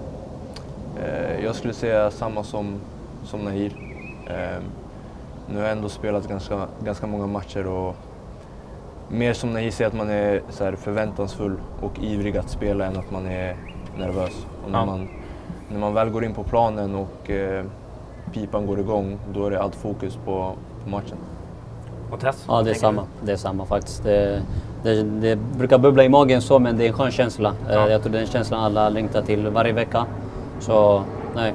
Eh, 1.03 1.45
jag 1.45 1.55
skulle 1.55 1.73
säga 1.73 2.11
samma 2.11 2.43
som, 2.43 2.75
som 3.23 3.39
Nahir. 3.39 3.73
Eh, 4.27 4.63
nu 5.49 5.55
har 5.55 5.63
jag 5.63 5.71
ändå 5.71 5.89
spelat 5.89 6.27
ganska, 6.27 6.67
ganska 6.83 7.07
många 7.07 7.27
matcher 7.27 7.67
och 7.67 7.95
mer 9.09 9.33
som 9.33 9.53
Nahir 9.53 9.71
säger 9.71 9.87
att 9.87 9.97
man 9.97 10.09
är 10.09 10.41
så 10.49 10.71
förväntansfull 10.75 11.55
och 11.81 11.99
ivrig 11.99 12.37
att 12.37 12.49
spela 12.49 12.85
än 12.85 12.97
att 12.97 13.11
man 13.11 13.25
är 13.27 13.55
nervös. 13.97 14.45
Och 14.65 14.71
när, 14.71 14.79
Ja. 14.79 14.85
man, 14.85 15.07
när 15.69 15.79
man 15.79 15.93
väl 15.93 16.09
går 16.09 16.23
in 16.23 16.33
på 16.33 16.43
planen 16.43 16.95
och 16.95 17.29
eh, 17.29 17.65
pipan 18.33 18.65
går 18.65 18.79
igång, 18.79 19.17
då 19.33 19.45
är 19.45 19.51
det 19.51 19.61
allt 19.61 19.75
fokus 19.75 20.15
på, 20.25 20.53
på 20.83 20.89
matchen. 20.89 21.17
Och 22.11 22.19
Tess? 22.19 22.45
Ja, 22.47 22.61
det 22.61 22.69
är 22.69 22.73
samma. 22.73 23.03
Det 23.21 23.31
är 23.31 23.35
samma 23.35 23.65
faktiskt. 23.65 24.03
Det, 24.03 24.41
det, 24.83 25.03
det 25.03 25.35
brukar 25.35 25.77
bubbla 25.77 26.03
i 26.03 26.09
magen 26.09 26.41
så, 26.41 26.59
men 26.59 26.77
det 26.77 26.83
är 26.83 26.87
en 26.87 26.93
skön 26.93 27.11
känsla. 27.11 27.49
Eh, 27.69 27.73
Ja. 27.75 27.89
Jag 27.89 28.01
tror 28.01 28.11
det 28.13 28.17
är 28.17 28.21
en 28.21 28.27
känsla 28.27 28.57
alla 28.57 28.89
längtar 28.89 29.21
till 29.21 29.47
varje 29.47 29.73
vecka. 29.73 30.05
Så, 30.59 31.03
nej. 31.35 31.53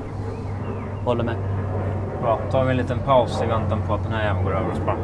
Håller 1.04 1.25
med. 1.25 1.34
du? 1.34 2.22
Bra, 2.22 2.40
tar 2.50 2.64
vi 2.64 2.70
en 2.70 2.76
liten 2.76 2.98
paus 2.98 3.42
i 3.42 3.46
väntan 3.46 3.82
på 3.88 3.94
att 3.94 4.02
den 4.02 4.12
här 4.12 4.25
jäveln 4.25 4.44
går 4.44 4.56
över 4.56 4.70
och. 4.70 4.98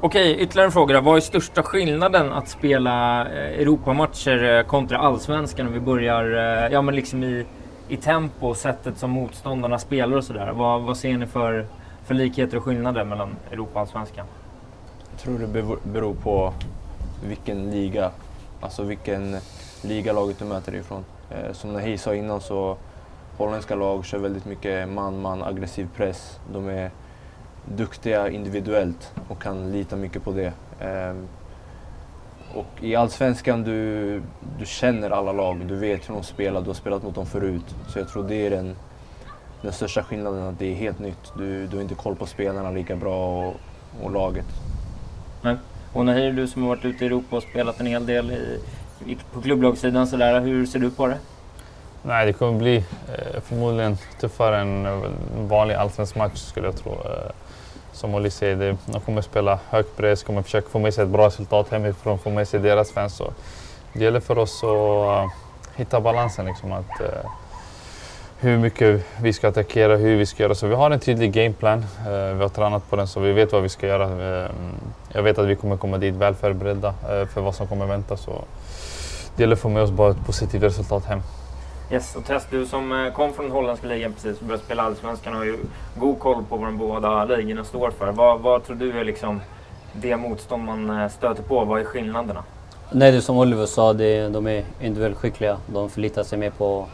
Okej, 0.00 0.36
ytterligare 0.40 0.66
en 0.66 0.72
fråga. 0.72 0.94
då. 0.94 1.00
Vad 1.00 1.16
är 1.16 1.20
största 1.20 1.62
skillnaden 1.62 2.32
att 2.32 2.48
spela 2.48 3.20
eh, 3.26 3.60
Europamatcher 3.60 4.58
eh, 4.58 4.62
kontra 4.62 4.98
Allsvenskan? 4.98 5.66
Om 5.66 5.72
vi 5.72 5.80
börjar 5.80 6.24
ja, 6.72 6.82
men 6.82 6.94
liksom 6.94 7.22
i, 7.24 7.46
i 7.88 7.96
tempo 7.96 8.54
sättet 8.54 8.98
som 8.98 9.10
motståndarna 9.10 9.78
spelar 9.78 10.16
och 10.16 10.24
sådär. 10.24 10.52
Vad, 10.54 10.82
vad 10.82 10.96
ser 10.96 11.18
ni 11.18 11.26
för, 11.26 11.66
för 12.04 12.14
likheter 12.14 12.56
och 12.56 12.64
skillnader 12.64 13.04
mellan 13.04 13.36
Europa 13.50 13.72
och 13.72 13.80
Allsvenskan? 13.80 14.26
Jag 15.10 15.20
tror 15.20 15.38
det 15.38 15.78
beror 15.92 16.14
på 16.14 16.52
vilken 17.24 17.70
liga, 17.70 18.10
alltså 18.60 18.82
vilken 18.82 19.36
liga 19.82 20.12
laget 20.12 20.38
du 20.38 20.44
möter 20.44 20.74
ifrån. 20.74 21.04
Eh, 21.30 21.52
som 21.52 21.72
Nahir 21.72 21.96
sa 21.96 22.14
innan 22.14 22.40
så 22.40 22.76
holländska 23.36 23.74
lag 23.74 24.04
kör 24.04 24.18
väldigt 24.18 24.44
mycket 24.44 24.88
man-man, 24.88 25.42
aggressiv 25.42 25.88
press. 25.96 26.40
De 26.52 26.68
är 26.68 26.90
duktiga 27.64 28.30
individuellt 28.30 29.12
och 29.28 29.42
kan 29.42 29.72
lita 29.72 29.96
mycket 29.96 30.22
på 30.22 30.32
det. 30.32 30.52
Eh, 30.80 31.14
och 32.54 32.82
i 32.84 32.96
Allsvenskan 32.96 33.64
du, 33.64 34.22
du 34.58 34.66
känner 34.66 35.10
alla 35.10 35.32
lag, 35.32 35.66
du 35.66 35.76
vet 35.76 36.08
hur 36.08 36.14
de 36.14 36.22
spelar, 36.22 36.60
du 36.60 36.66
har 36.66 36.74
spelat 36.74 37.02
mot 37.02 37.14
dem 37.14 37.26
förut. 37.26 37.74
Så 37.88 37.98
jag 37.98 38.08
tror 38.08 38.22
det 38.28 38.46
är 38.46 38.50
den, 38.50 38.76
den 39.64 39.72
största 39.72 40.02
skillnaden, 40.02 40.42
att 40.42 40.58
det 40.58 40.66
är 40.66 40.74
helt 40.74 40.98
nytt. 40.98 41.32
Du, 41.38 41.66
du 41.66 41.76
har 41.76 41.82
inte 41.82 41.94
koll 41.94 42.16
på 42.16 42.26
spelarna 42.26 42.70
lika 42.70 42.96
bra 42.96 43.38
och, 43.38 43.54
och 44.02 44.12
laget. 44.12 44.46
Och 45.92 46.04
Nahir, 46.04 46.32
du 46.32 46.48
som 46.48 46.62
har 46.62 46.68
varit 46.68 46.84
ute 46.84 47.04
i 47.04 47.06
Europa 47.06 47.36
och 47.36 47.42
spelat 47.42 47.80
en 47.80 47.86
hel 47.86 48.06
del 48.06 48.30
i, 48.30 48.60
i, 49.06 49.16
på 49.32 49.42
klubblagssidan 49.42 50.06
sådär, 50.06 50.40
hur 50.40 50.66
ser 50.66 50.78
du 50.78 50.90
på 50.90 51.06
det? 51.06 51.18
Nej, 52.02 52.26
det 52.26 52.32
kommer 52.32 52.58
bli 52.58 52.76
eh, 52.76 53.40
förmodligen 53.40 53.96
tuffare 54.20 54.60
än 54.60 54.86
en 54.86 55.48
vanlig 55.48 55.74
allsvensk 55.74 56.16
match 56.16 56.38
skulle 56.38 56.66
jag 56.66 56.76
tro. 56.76 56.92
Eh, 56.92 57.30
som 57.92 58.14
Olli 58.14 58.30
säger, 58.30 58.56
det, 58.56 58.76
de 58.86 59.00
kommer 59.00 59.22
spela 59.22 59.58
hög 59.70 59.96
press, 59.96 60.22
kommer 60.22 60.42
försöka 60.42 60.68
få 60.68 60.78
med 60.78 60.94
sig 60.94 61.04
ett 61.04 61.10
bra 61.10 61.26
resultat 61.26 61.68
hemifrån, 61.70 62.18
få 62.18 62.30
med 62.30 62.48
sig 62.48 62.60
deras 62.60 62.92
fans. 62.92 63.16
Så 63.16 63.32
det 63.92 64.04
gäller 64.04 64.20
för 64.20 64.38
oss 64.38 64.64
att 64.64 65.24
uh, 65.24 65.30
hitta 65.76 66.00
balansen. 66.00 66.46
Liksom, 66.46 66.72
att, 66.72 67.00
uh, 67.00 67.30
hur 68.38 68.58
mycket 68.58 69.06
vi 69.22 69.32
ska 69.32 69.48
attackera, 69.48 69.96
hur 69.96 70.16
vi 70.16 70.26
ska 70.26 70.42
göra. 70.42 70.54
Så 70.54 70.66
vi 70.66 70.74
har 70.74 70.90
en 70.90 71.00
tydlig 71.00 71.32
gameplan. 71.32 71.78
Uh, 71.78 72.34
vi 72.34 72.42
har 72.42 72.48
tränat 72.48 72.90
på 72.90 72.96
den 72.96 73.08
så 73.08 73.20
vi 73.20 73.32
vet 73.32 73.52
vad 73.52 73.62
vi 73.62 73.68
ska 73.68 73.86
göra. 73.86 74.08
Uh, 74.44 74.50
jag 75.12 75.22
vet 75.22 75.38
att 75.38 75.46
vi 75.46 75.56
kommer 75.56 75.76
komma 75.76 75.98
dit 75.98 76.14
väl 76.14 76.34
förberedda 76.34 76.88
uh, 76.88 77.26
för 77.26 77.40
vad 77.40 77.54
som 77.54 77.66
kommer 77.66 77.86
vänta. 77.86 78.16
Så 78.16 78.44
det 79.36 79.42
gäller 79.42 79.56
att 79.56 79.60
få 79.60 79.68
med 79.68 79.82
oss 79.82 79.90
bara 79.90 80.10
ett 80.10 80.26
positivt 80.26 80.62
resultat 80.62 81.04
hem. 81.04 81.20
Yes, 81.90 82.16
och 82.16 82.24
Tess, 82.24 82.46
du 82.50 82.66
som 82.66 82.92
eh, 82.92 83.12
kom 83.12 83.32
från 83.32 83.50
holländska 83.50 83.86
ligan 83.86 84.12
precis 84.12 84.40
och 84.40 84.46
började 84.46 84.64
spela 84.64 84.82
allsvenskan 84.82 85.34
har 85.34 85.44
ju 85.44 85.58
god 85.98 86.18
koll 86.18 86.44
på 86.48 86.56
vad 86.56 86.68
de 86.68 86.78
båda 86.78 87.24
ligorna 87.24 87.64
står 87.64 87.90
för. 87.90 88.12
Vad, 88.12 88.40
vad 88.40 88.64
tror 88.64 88.76
du 88.76 88.98
är 89.00 89.04
liksom 89.04 89.40
det 89.92 90.16
motstånd 90.16 90.64
man 90.64 91.00
eh, 91.00 91.08
stöter 91.08 91.42
på? 91.42 91.64
Vad 91.64 91.80
är 91.80 91.84
skillnaderna? 91.84 92.44
Nej, 92.92 93.10
det 93.10 93.16
är 93.16 93.20
som 93.20 93.38
Oliver 93.38 93.66
sa, 93.66 93.92
det, 93.92 94.28
de 94.28 94.46
är 94.46 94.64
individuellt 94.80 95.16
skickliga. 95.16 95.56
De 95.66 95.90
förlitar 95.90 96.22
sig 96.22 96.38
mer 96.38 96.50
på 96.50 96.86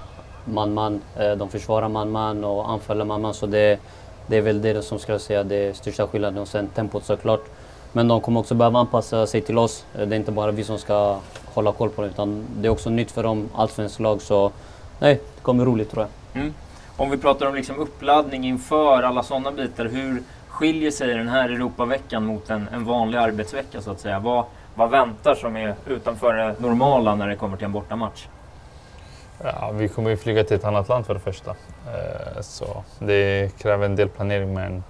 man-man. 0.45 1.01
Eh, 1.17 1.33
de 1.33 1.49
försvarar 1.49 1.89
man-man 1.89 2.45
och 2.45 2.71
anfaller 2.71 3.05
man-man. 3.05 3.35
Så 3.35 3.47
det, 3.47 3.79
det 4.27 4.37
är 4.37 4.41
väl 4.41 4.63
det 4.63 4.83
som 4.83 4.99
ska 4.99 5.13
jag 5.13 5.21
säga, 5.21 5.45
det 5.45 5.57
är 5.57 5.73
största 5.73 6.07
skillnaden. 6.07 6.39
Och 6.39 6.49
sen 6.49 6.69
tempot 6.69 7.05
såklart. 7.05 7.45
Men 7.93 8.09
de 8.09 8.21
kommer 8.21 8.41
också 8.41 8.55
behöva 8.55 8.79
anpassa 8.79 9.27
sig 9.27 9.41
till 9.41 9.59
oss. 9.59 9.85
Eh, 9.95 10.07
det 10.07 10.15
är 10.15 10.19
inte 10.19 10.33
bara 10.33 10.51
vi 10.51 10.65
som 10.65 10.79
ska 10.79 11.19
hålla 11.55 11.73
koll 11.73 11.91
på 11.91 12.03
dem. 12.03 12.11
utan 12.11 12.45
det 12.57 12.69
är 12.69 12.71
också 12.73 12.91
nytt 12.91 13.11
för 13.11 13.23
dem, 13.23 13.49
allsvenskt 13.55 14.01
lag. 14.01 14.23
Så 14.23 14.53
nej, 14.99 15.15
det 15.15 15.43
kommer 15.43 15.65
bli 15.65 15.73
roligt 15.73 15.91
tror 15.91 16.07
jag. 16.33 16.43
Mm. 16.43 16.55
Om 16.97 17.11
vi 17.11 17.17
pratar 17.17 17.47
om 17.47 17.55
liksom 17.55 17.79
uppladdning 17.79 18.47
inför 18.47 19.03
alla 19.03 19.23
sådana 19.23 19.53
bitar. 19.53 19.85
Hur 19.85 20.23
skiljer 20.49 20.91
sig 20.91 21.15
den 21.15 21.29
här 21.29 21.49
Europaveckan 21.49 22.27
mot 22.27 22.51
en, 22.51 22.69
en 22.73 22.85
vanlig 22.85 23.19
arbetsvecka 23.19 23.81
så 23.81 23.91
att 23.91 24.01
säga? 24.01 24.19
Vad, 24.19 24.45
vad 24.75 24.91
väntar 24.91 25.35
som 25.35 25.57
är 25.57 25.75
utanför 25.87 26.35
det 26.35 26.61
normala 26.61 27.15
när 27.15 27.29
det 27.29 27.37
kommer 27.37 27.57
till 27.57 27.65
en 27.65 27.73
bortamatch? 27.73 28.27
Ja, 29.43 29.71
vi 29.75 29.89
kommer 29.89 30.11
ju 30.11 30.17
flyga 30.17 30.45
till 30.45 30.57
ett 30.57 30.65
annat 30.65 30.89
land 30.89 31.07
för 31.07 31.15
det 31.15 31.21
första. 31.21 31.51
Eh, 31.51 32.41
så 32.41 32.85
det 32.99 33.51
kräver 33.59 33.85
en 33.85 33.97
del 33.97 34.09
planering 34.09 34.55
men 34.55 34.85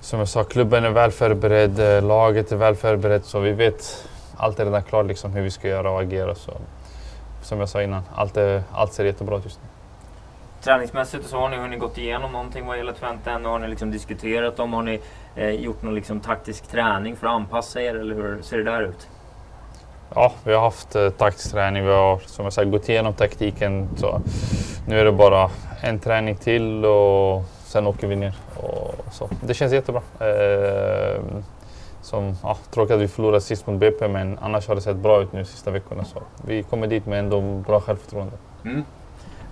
som 0.00 0.18
jag 0.18 0.28
sa, 0.28 0.44
klubben 0.44 0.84
är 0.84 0.90
väl 0.90 1.10
förberedd, 1.10 1.80
eh, 1.80 2.04
laget 2.04 2.52
är 2.52 2.56
väl 2.56 2.74
förberett 2.74 3.24
så 3.24 3.40
vi 3.40 3.52
vet 3.52 4.08
allt 4.36 4.58
är 4.58 4.64
redan 4.64 4.82
klart 4.82 5.06
liksom 5.06 5.32
hur 5.32 5.42
vi 5.42 5.50
ska 5.50 5.68
göra 5.68 5.90
och 5.90 6.00
agera. 6.00 6.34
Så, 6.34 6.52
som 7.42 7.60
jag 7.60 7.68
sa 7.68 7.82
innan, 7.82 8.02
allt, 8.14 8.36
är, 8.36 8.62
allt 8.72 8.92
ser 8.92 9.04
jättebra 9.04 9.36
ut 9.38 9.44
just 9.44 9.60
nu. 9.62 9.68
Träningsmässigt 10.62 11.26
så 11.26 11.36
har 11.36 11.48
ni, 11.48 11.56
hunnit 11.56 11.80
gått 11.80 11.98
igenom 11.98 12.32
någonting 12.32 12.66
vad 12.66 12.76
gäller 12.76 12.92
Twente 12.92 13.30
ännu? 13.30 13.48
Har 13.48 13.58
ni 13.58 13.68
liksom 13.68 13.90
diskuterat 13.90 14.56
dem? 14.56 14.72
Har 14.72 14.82
ni 14.82 15.00
eh, 15.36 15.50
gjort 15.50 15.82
någon 15.82 15.94
liksom 15.94 16.20
taktisk 16.20 16.66
träning 16.66 17.16
för 17.16 17.26
att 17.26 17.32
anpassa 17.32 17.82
er 17.82 17.94
eller 17.94 18.14
hur 18.14 18.42
ser 18.42 18.58
det 18.58 18.64
där 18.64 18.82
ut? 18.82 19.08
Ja, 20.14 20.32
vi 20.44 20.54
har 20.54 20.60
haft 20.60 20.96
eh, 20.96 21.10
taktisk 21.10 21.54
vi 21.54 21.92
har 21.92 22.18
som 22.26 22.44
jag 22.44 22.52
sagt 22.52 22.70
gått 22.70 22.88
igenom 22.88 23.12
taktiken. 23.12 23.88
Så 23.96 24.20
nu 24.88 25.00
är 25.00 25.04
det 25.04 25.12
bara 25.12 25.50
en 25.80 25.98
träning 25.98 26.36
till 26.36 26.84
och 26.84 27.44
sen 27.64 27.86
åker 27.86 28.06
vi 28.06 28.16
ner. 28.16 28.34
Och 28.56 28.94
så. 29.12 29.28
Det 29.40 29.54
känns 29.54 29.72
jättebra. 29.72 30.02
Eh, 30.20 31.20
som, 32.02 32.36
ja, 32.42 32.56
tråkigt 32.70 32.94
att 32.94 33.00
vi 33.00 33.08
förlorade 33.08 33.40
sist 33.40 33.66
mot 33.66 33.80
BP 33.80 34.08
men 34.08 34.38
annars 34.38 34.68
har 34.68 34.74
det 34.74 34.80
sett 34.80 34.96
bra 34.96 35.22
ut 35.22 35.32
nu 35.32 35.38
de 35.38 35.44
sista 35.44 35.70
veckorna. 35.70 36.04
Så 36.04 36.22
vi 36.46 36.62
kommer 36.62 36.86
dit 36.86 37.06
med 37.06 37.18
ändå 37.18 37.40
bra 37.40 37.80
självförtroende. 37.80 38.32
Mm. 38.64 38.84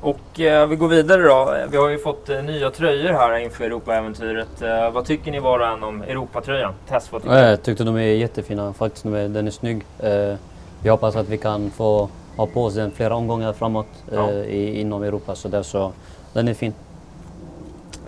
Och 0.05 0.41
eh, 0.41 0.67
vi 0.67 0.77
går 0.77 0.89
vidare 0.89 1.23
då. 1.23 1.55
Vi 1.71 1.77
har 1.77 1.89
ju 1.89 1.99
fått 1.99 2.29
eh, 2.29 2.43
nya 2.43 2.71
tröjor 2.71 3.13
här 3.13 3.39
inför 3.39 3.65
Europaäventyret. 3.65 4.63
Eh, 4.63 4.91
vad 4.91 5.05
tycker 5.05 5.31
ni 5.33 5.39
var 5.41 5.59
och 5.59 5.67
en 5.67 5.83
om 5.85 6.03
Europatröjan? 6.03 6.73
Tess, 6.89 7.13
vad 7.13 7.23
tycker 7.23 7.35
Ja, 7.37 7.43
du? 7.43 7.49
Jag 7.49 7.63
tyckte 7.63 7.85
de 7.85 7.97
är 7.97 8.01
jättefina 8.01 8.73
faktiskt. 8.73 9.05
De 9.05 9.15
är, 9.15 9.29
den 9.29 9.47
är 9.47 9.51
snygg. 9.51 9.83
Eh, 10.03 10.35
vi 10.83 10.89
hoppas 10.89 11.17
att 11.17 11.29
vi 11.29 11.39
kan 11.39 11.71
få 11.71 12.09
ha 12.37 12.47
på 12.47 12.65
oss 12.65 12.75
den 12.75 12.91
flera 12.91 13.15
omgångar 13.15 13.53
framåt 13.53 13.87
eh, 14.13 14.19
Ja. 14.19 14.31
i, 14.33 14.81
inom 14.81 15.03
Europa. 15.03 15.35
Så, 15.35 15.49
där, 15.49 15.63
så 15.63 15.93
den 16.33 16.49
är 16.49 16.55
fin. 16.55 16.73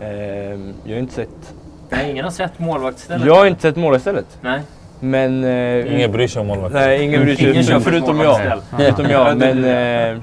Ehm, 0.01 0.75
jag 0.85 0.93
har 0.95 0.99
inte 0.99 1.15
sett, 1.15 1.55
Nej, 1.89 2.11
ingen 2.11 2.25
har 2.25 2.33
sett 2.33 2.59
målvaktsstället? 2.59 3.27
jag 3.27 3.35
har 3.35 3.47
inte 3.47 3.63
sett 3.63 3.77
målvaktsstället. 3.77 4.39
Nej. 4.41 4.61
Men... 5.01 5.45
eh, 5.45 5.95
Ingen 5.95 6.13
bryr 6.13 6.29
sig 6.29 6.41
om 6.41 6.47
målvakten. 6.47 6.81
Nej, 6.81 7.03
ingen 7.05 7.23
bryr 7.25 7.37
sig. 7.37 7.51
Ingen 7.65 7.81
förutom 7.81 8.21
jag. 8.21 8.61
Förutom 8.77 9.07
jag. 9.11 9.37
Men 9.37 9.65
eh, 9.65 10.23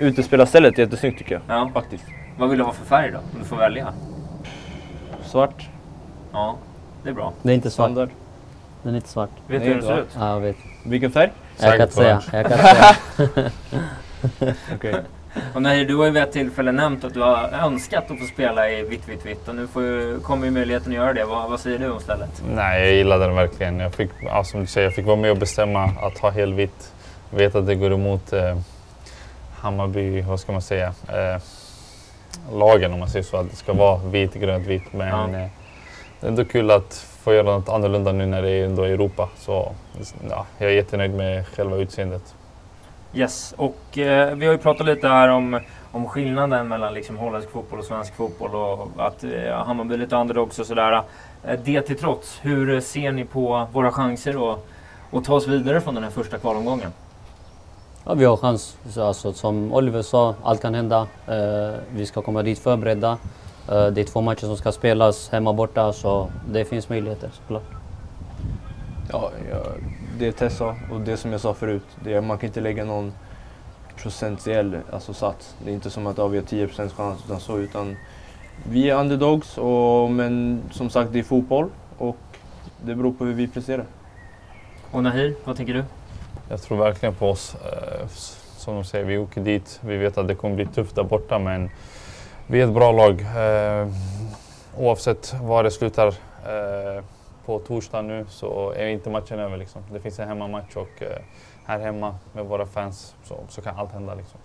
utespelarstället 0.00 0.78
är 0.78 0.82
jättesnyggt 0.82 1.18
tycker 1.18 1.34
jag. 1.34 1.42
Ja. 1.56 1.70
Faktiskt. 1.74 2.04
Vad 2.38 2.48
vill 2.48 2.58
du 2.58 2.64
ha 2.64 2.72
för 2.72 2.84
färg 2.86 3.10
då? 3.10 3.18
Om 3.18 3.38
du 3.38 3.44
får 3.44 3.56
välja. 3.56 3.92
Svart, 5.24 5.68
Ja, 6.32 6.56
det 7.02 7.08
är 7.10 7.14
bra. 7.14 7.32
Det 7.42 7.50
är 7.50 7.54
inte 7.54 7.70
svart. 7.70 7.86
standard. 7.86 8.08
Den 8.82 8.92
är 8.92 8.96
inte 8.96 9.08
svart. 9.08 9.30
Vet 9.46 9.62
du 9.62 9.68
hur 9.68 9.74
den 9.74 9.82
ser 9.84 9.98
ut? 10.00 10.08
Ja, 10.18 10.32
jag 10.32 10.40
vet. 10.40 10.56
Vilken 10.86 11.10
färg? 11.10 11.30
Jag 11.60 11.72
kan 11.72 11.82
inte 11.82 11.94
säga. 11.94 12.22
Jag 12.32 12.46
kan 12.46 12.52
inte 12.52 12.58
säga. 12.58 13.50
Okej. 14.74 14.94
Och 15.54 15.62
nej, 15.62 15.84
du 15.84 15.96
har 15.96 16.04
ju 16.04 16.10
vid 16.10 16.22
ett 16.22 16.32
tillfälle 16.32 16.72
nämnt 16.72 17.04
att 17.04 17.14
du 17.14 17.20
har 17.20 17.48
önskat 17.64 18.10
att 18.10 18.18
få 18.18 18.24
spela 18.24 18.70
i 18.70 18.82
vitt, 18.82 19.08
vitt, 19.08 19.26
vitt. 19.26 19.48
Och 19.48 19.54
nu 19.54 19.66
får 19.66 19.82
ju, 19.82 20.20
kommer 20.20 20.44
ju 20.44 20.50
möjligheten 20.50 20.92
att 20.92 20.96
göra 20.96 21.12
det. 21.12 21.24
Vad, 21.24 21.50
vad 21.50 21.60
säger 21.60 21.78
du 21.78 21.90
om 21.90 22.00
stället? 22.00 22.42
Nej, 22.54 22.86
jag 22.86 22.94
gillade 22.94 23.24
den 23.26 23.34
verkligen. 23.34 23.80
Jag 23.80 23.94
fick, 23.94 24.10
ja, 24.22 24.44
som 24.44 24.60
du 24.60 24.66
säger, 24.66 24.86
jag 24.86 24.94
fick 24.94 25.06
vara 25.06 25.16
med 25.16 25.30
och 25.30 25.36
bestämma 25.36 25.84
att 25.84 26.18
ha 26.18 26.30
helvitt. 26.30 26.92
Jag 27.30 27.38
vet 27.38 27.54
att 27.54 27.66
det 27.66 27.74
går 27.74 27.92
emot 27.92 28.32
eh, 28.32 28.56
Hammarby, 29.60 30.20
vad 30.22 30.40
ska 30.40 30.52
man 30.52 30.62
säga, 30.62 30.86
eh, 31.08 31.42
lagen 32.52 32.92
om 32.92 32.98
man 32.98 33.08
säger 33.08 33.22
så. 33.24 33.36
Att 33.36 33.50
det 33.50 33.56
ska 33.56 33.72
vara 33.72 33.98
vit, 33.98 34.34
grönt, 34.34 34.66
vitt. 34.66 34.92
Men 34.92 35.08
Ja. 35.08 35.24
eh, 35.40 35.48
det 36.20 36.26
är 36.26 36.28
ändå 36.28 36.44
kul 36.44 36.70
att 36.70 36.94
få 37.22 37.34
göra 37.34 37.46
något 37.58 37.68
annorlunda 37.68 38.12
nu 38.12 38.26
när 38.26 38.42
det 38.42 38.50
är 38.50 38.64
ändå 38.64 38.82
Europa. 38.84 39.28
Så 39.38 39.72
ja, 40.30 40.46
jag 40.58 40.70
är 40.70 40.74
jättenöjd 40.74 41.14
med 41.14 41.46
själva 41.46 41.76
utseendet. 41.76 42.34
Yes, 43.14 43.54
och 43.56 43.98
eh, 43.98 44.34
vi 44.34 44.46
har 44.46 44.52
ju 44.52 44.58
pratat 44.58 44.86
lite 44.86 45.08
här 45.08 45.28
om, 45.28 45.60
om 45.92 46.08
skillnaden 46.08 46.68
mellan 46.68 46.94
liksom 46.94 47.16
holländsk 47.18 47.50
fotboll 47.50 47.78
och 47.78 47.84
svensk 47.84 48.14
fotboll 48.14 48.54
och 48.54 48.88
att 48.96 49.24
eh, 49.24 49.64
Hammarby 49.66 49.94
är 49.94 49.98
lite 49.98 50.16
underdogs 50.16 50.58
och 50.58 50.66
sådär. 50.66 51.02
Eh, 51.44 51.58
det 51.64 51.80
till 51.82 51.98
trots, 51.98 52.38
hur 52.42 52.80
ser 52.80 53.12
ni 53.12 53.24
på 53.24 53.66
våra 53.72 53.92
chanser 53.92 54.52
att, 54.52 54.58
att 55.12 55.24
ta 55.24 55.34
oss 55.34 55.46
vidare 55.46 55.80
från 55.80 55.94
den 55.94 56.04
här 56.04 56.10
första 56.10 56.38
kvalomgången? 56.38 56.92
Ja, 58.04 58.14
vi 58.14 58.24
har 58.24 58.36
chans. 58.36 58.76
Så, 58.88 59.02
Alltså, 59.02 59.32
som 59.32 59.72
Oliver 59.72 60.02
sa, 60.02 60.34
allt 60.42 60.62
kan 60.62 60.74
hända. 60.74 61.06
Eh, 61.26 61.80
vi 61.94 62.06
ska 62.06 62.22
komma 62.22 62.42
dit 62.42 62.58
förberedda. 62.58 63.18
Eh, 63.68 63.86
det 63.86 64.00
är 64.00 64.04
två 64.04 64.20
matcher 64.20 64.46
som 64.46 64.56
ska 64.56 64.72
spelas 64.72 65.28
hemma 65.28 65.50
och 65.50 65.56
borta, 65.56 65.92
så 65.92 66.30
det 66.52 66.64
finns 66.64 66.88
möjligheter 66.88 67.30
såklart. 67.32 67.62
Ja, 69.12 69.30
ja, 69.50 69.62
det 70.18 70.32
Tess 70.32 70.56
sa 70.56 70.76
och 70.92 71.00
det 71.00 71.16
som 71.16 71.32
jag 71.32 71.40
sa 71.40 71.54
förut. 71.54 71.82
Det 72.04 72.14
är, 72.14 72.20
man 72.20 72.38
kan 72.38 72.46
inte 72.46 72.60
lägga 72.60 72.84
någon 72.84 73.12
procentuell 73.96 74.76
alltså, 74.92 75.14
sats. 75.14 75.54
Det 75.64 75.70
är 75.70 75.74
inte 75.74 75.90
som 75.90 76.06
att 76.06 76.18
ja, 76.18 76.26
vi 76.26 76.38
har 76.38 76.44
10% 76.44 76.88
chans 76.88 77.20
utan 77.26 77.40
så. 77.40 77.58
Utan 77.58 77.96
vi 78.70 78.90
är 78.90 79.00
underdogs, 79.00 79.58
och, 79.58 80.10
men 80.10 80.62
som 80.70 80.90
sagt 80.90 81.12
det 81.12 81.18
är 81.18 81.22
fotboll 81.22 81.68
och 81.98 82.16
det 82.84 82.94
beror 82.94 83.12
på 83.12 83.24
hur 83.24 83.34
vi 83.34 83.48
presterar. 83.48 83.84
Och 84.90 85.02
Nahir, 85.02 85.34
vad 85.44 85.56
tänker 85.56 85.74
du? 85.74 85.84
Jag 86.50 86.62
tror 86.62 86.78
verkligen 86.78 87.14
på 87.14 87.30
oss. 87.30 87.54
Eh, 87.54 88.06
som 88.56 88.74
de 88.74 88.84
säger, 88.84 89.04
vi 89.04 89.18
åker 89.18 89.40
dit. 89.40 89.80
Vi 89.84 89.96
vet 89.96 90.18
att 90.18 90.28
det 90.28 90.34
kommer 90.34 90.54
bli 90.54 90.66
tufft 90.66 90.94
där 90.94 91.02
borta 91.02 91.38
men 91.38 91.70
vi 92.46 92.60
är 92.60 92.66
ett 92.66 92.74
bra 92.74 92.92
lag. 92.92 93.20
Eh, 93.20 93.88
oavsett 94.76 95.34
var 95.42 95.64
det 95.64 95.70
slutar 95.70 96.06
eh, 96.06 97.04
på 97.46 97.58
torsdag 97.58 98.02
nu 98.02 98.26
så 98.28 98.72
är 98.72 98.86
inte 98.86 99.10
matchen 99.10 99.38
över. 99.38 99.56
Liksom. 99.56 99.82
Det 99.92 100.00
finns 100.00 100.18
en 100.18 100.28
hemmamatch 100.28 100.76
och 100.76 101.02
här 101.64 101.78
hemma 101.78 102.14
med 102.32 102.44
våra 102.44 102.66
fans 102.66 103.14
så, 103.24 103.36
så 103.48 103.62
kan 103.62 103.76
allt 103.76 103.92
hända. 103.92 104.14
Liksom. 104.14 104.40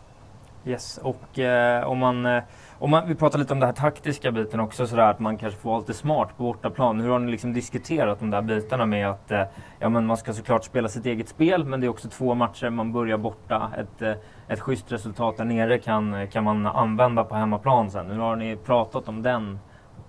Yes, 0.67 0.97
och 0.97 1.39
eh, 1.39 1.87
om 1.87 1.97
man, 1.97 2.25
eh, 2.25 2.43
om 2.79 2.91
man, 2.91 3.07
vi 3.07 3.15
pratar 3.15 3.39
lite 3.39 3.53
om 3.53 3.59
den 3.59 3.67
här 3.67 3.75
taktiska 3.75 4.31
biten 4.31 4.59
också 4.59 4.87
sådär 4.87 5.09
att 5.09 5.19
man 5.19 5.37
kanske 5.37 5.59
får 5.59 5.69
vara 5.69 5.79
lite 5.79 5.93
smart 5.93 6.29
på 6.37 6.43
bortaplan. 6.43 7.01
Hur 7.01 7.09
har 7.09 7.19
ni 7.19 7.31
liksom 7.31 7.53
diskuterat 7.53 8.19
de 8.19 8.29
där 8.29 8.41
bitarna 8.41 8.85
med 8.85 9.09
att 9.09 9.31
eh, 9.31 9.43
ja, 9.79 9.89
men 9.89 10.05
man 10.05 10.17
ska 10.17 10.33
såklart 10.33 10.63
spela 10.63 10.87
sitt 10.87 11.05
eget 11.05 11.29
spel 11.29 11.65
men 11.65 11.81
det 11.81 11.87
är 11.87 11.89
också 11.89 12.09
två 12.09 12.33
matcher 12.33 12.69
man 12.69 12.93
börjar 12.93 13.17
borta. 13.17 13.71
Ett, 13.77 14.01
eh, 14.01 14.13
ett 14.47 14.59
schysst 14.59 14.91
resultat 14.91 15.37
där 15.37 15.45
nere 15.45 15.79
kan, 15.79 16.27
kan 16.27 16.43
man 16.43 16.65
använda 16.65 17.23
på 17.23 17.35
hemmaplan 17.35 17.91
sen. 17.91 18.11
Hur 18.11 18.19
har 18.19 18.35
ni 18.35 18.55
pratat 18.55 19.07
om 19.07 19.21
den 19.21 19.59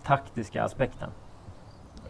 taktiska 0.05 0.65
aspekten? 0.65 1.11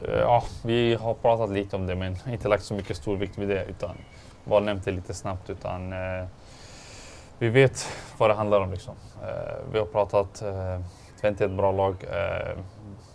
Eh, 0.02 0.14
ja, 0.14 0.42
vi 0.64 0.94
har 0.94 1.14
pratat 1.14 1.50
lite 1.50 1.76
om 1.76 1.86
det 1.86 1.94
men 1.94 2.16
inte 2.28 2.48
lagt 2.48 2.62
så 2.62 2.74
mycket 2.74 2.96
stor 2.96 3.16
vikt 3.16 3.38
vid 3.38 3.48
det. 3.48 3.64
Utan 3.64 3.96
bara 4.44 4.60
nämnt 4.60 4.84
det 4.84 4.90
lite 4.90 5.14
snabbt 5.14 5.50
utan 5.50 5.92
eh, 5.92 6.26
vi 7.38 7.48
vet 7.48 7.86
vad 8.18 8.30
det 8.30 8.34
handlar 8.34 8.60
om. 8.60 8.70
Liksom. 8.70 8.94
Eh, 9.22 9.72
vi 9.72 9.78
har 9.78 9.86
pratat, 9.86 10.42
eh, 10.42 10.80
Twente 11.20 11.44
är 11.44 11.48
ett 11.48 11.56
bra 11.56 11.72
lag. 11.72 12.04
Eh, 12.10 12.58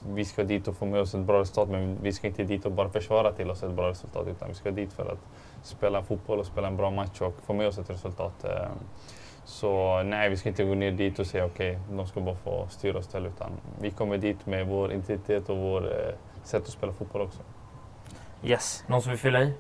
vi 0.10 0.26
ska 0.26 0.44
dit 0.44 0.68
och 0.68 0.76
få 0.76 0.86
med 0.86 1.02
oss 1.02 1.16
ett 1.16 1.22
bra 1.22 1.40
resultat 1.40 1.70
men 1.70 1.98
vi 2.02 2.14
ska 2.14 2.28
inte 2.28 2.44
dit 2.44 2.66
och 2.66 2.72
bara 2.72 2.90
försvara 2.90 3.32
till 3.32 3.52
oss 3.52 3.64
ett 3.64 3.72
bra 3.72 3.90
resultat 3.90 4.28
utan 4.28 4.48
vi 4.48 4.56
ska 4.56 4.72
dit 4.72 4.94
för 4.94 5.12
att 5.12 5.20
spela 5.64 6.04
fotboll 6.04 6.40
och 6.40 6.46
spela 6.46 6.68
en 6.68 6.78
bra 6.78 6.92
match 6.92 7.22
och 7.22 7.36
få 7.46 7.54
med 7.54 7.68
oss 7.68 7.78
ett 7.78 7.90
resultat. 7.90 8.44
Eh, 8.44 8.68
så 9.46 10.04
nej, 10.04 10.30
vi 10.30 10.38
ska 10.38 10.50
inte 10.50 10.64
gå 10.64 10.76
ner 10.76 10.92
dit 10.92 11.20
och 11.20 11.28
säga 11.28 11.46
okej, 11.46 11.72
okay, 11.72 11.98
de 11.98 12.08
ska 12.08 12.20
bara 12.20 12.36
få 12.36 12.68
styra 12.70 12.98
och 12.98 13.04
ställa 13.04 13.28
utan 13.28 13.52
vi 13.82 13.92
kommer 13.92 14.18
dit 14.18 14.46
med 14.46 14.68
vår 14.68 14.92
identitet 14.92 15.50
och 15.50 15.58
vår 15.58 15.86
eh, 15.86 16.14
sätt 16.44 16.64
att 16.64 16.70
spela 16.70 16.94
fotboll 16.94 17.22
också. 17.22 17.40
Yes, 18.44 18.84
någon 18.88 19.02
som 19.02 19.10
vill 19.10 19.20
fylla 19.20 19.42
i? 19.42 19.54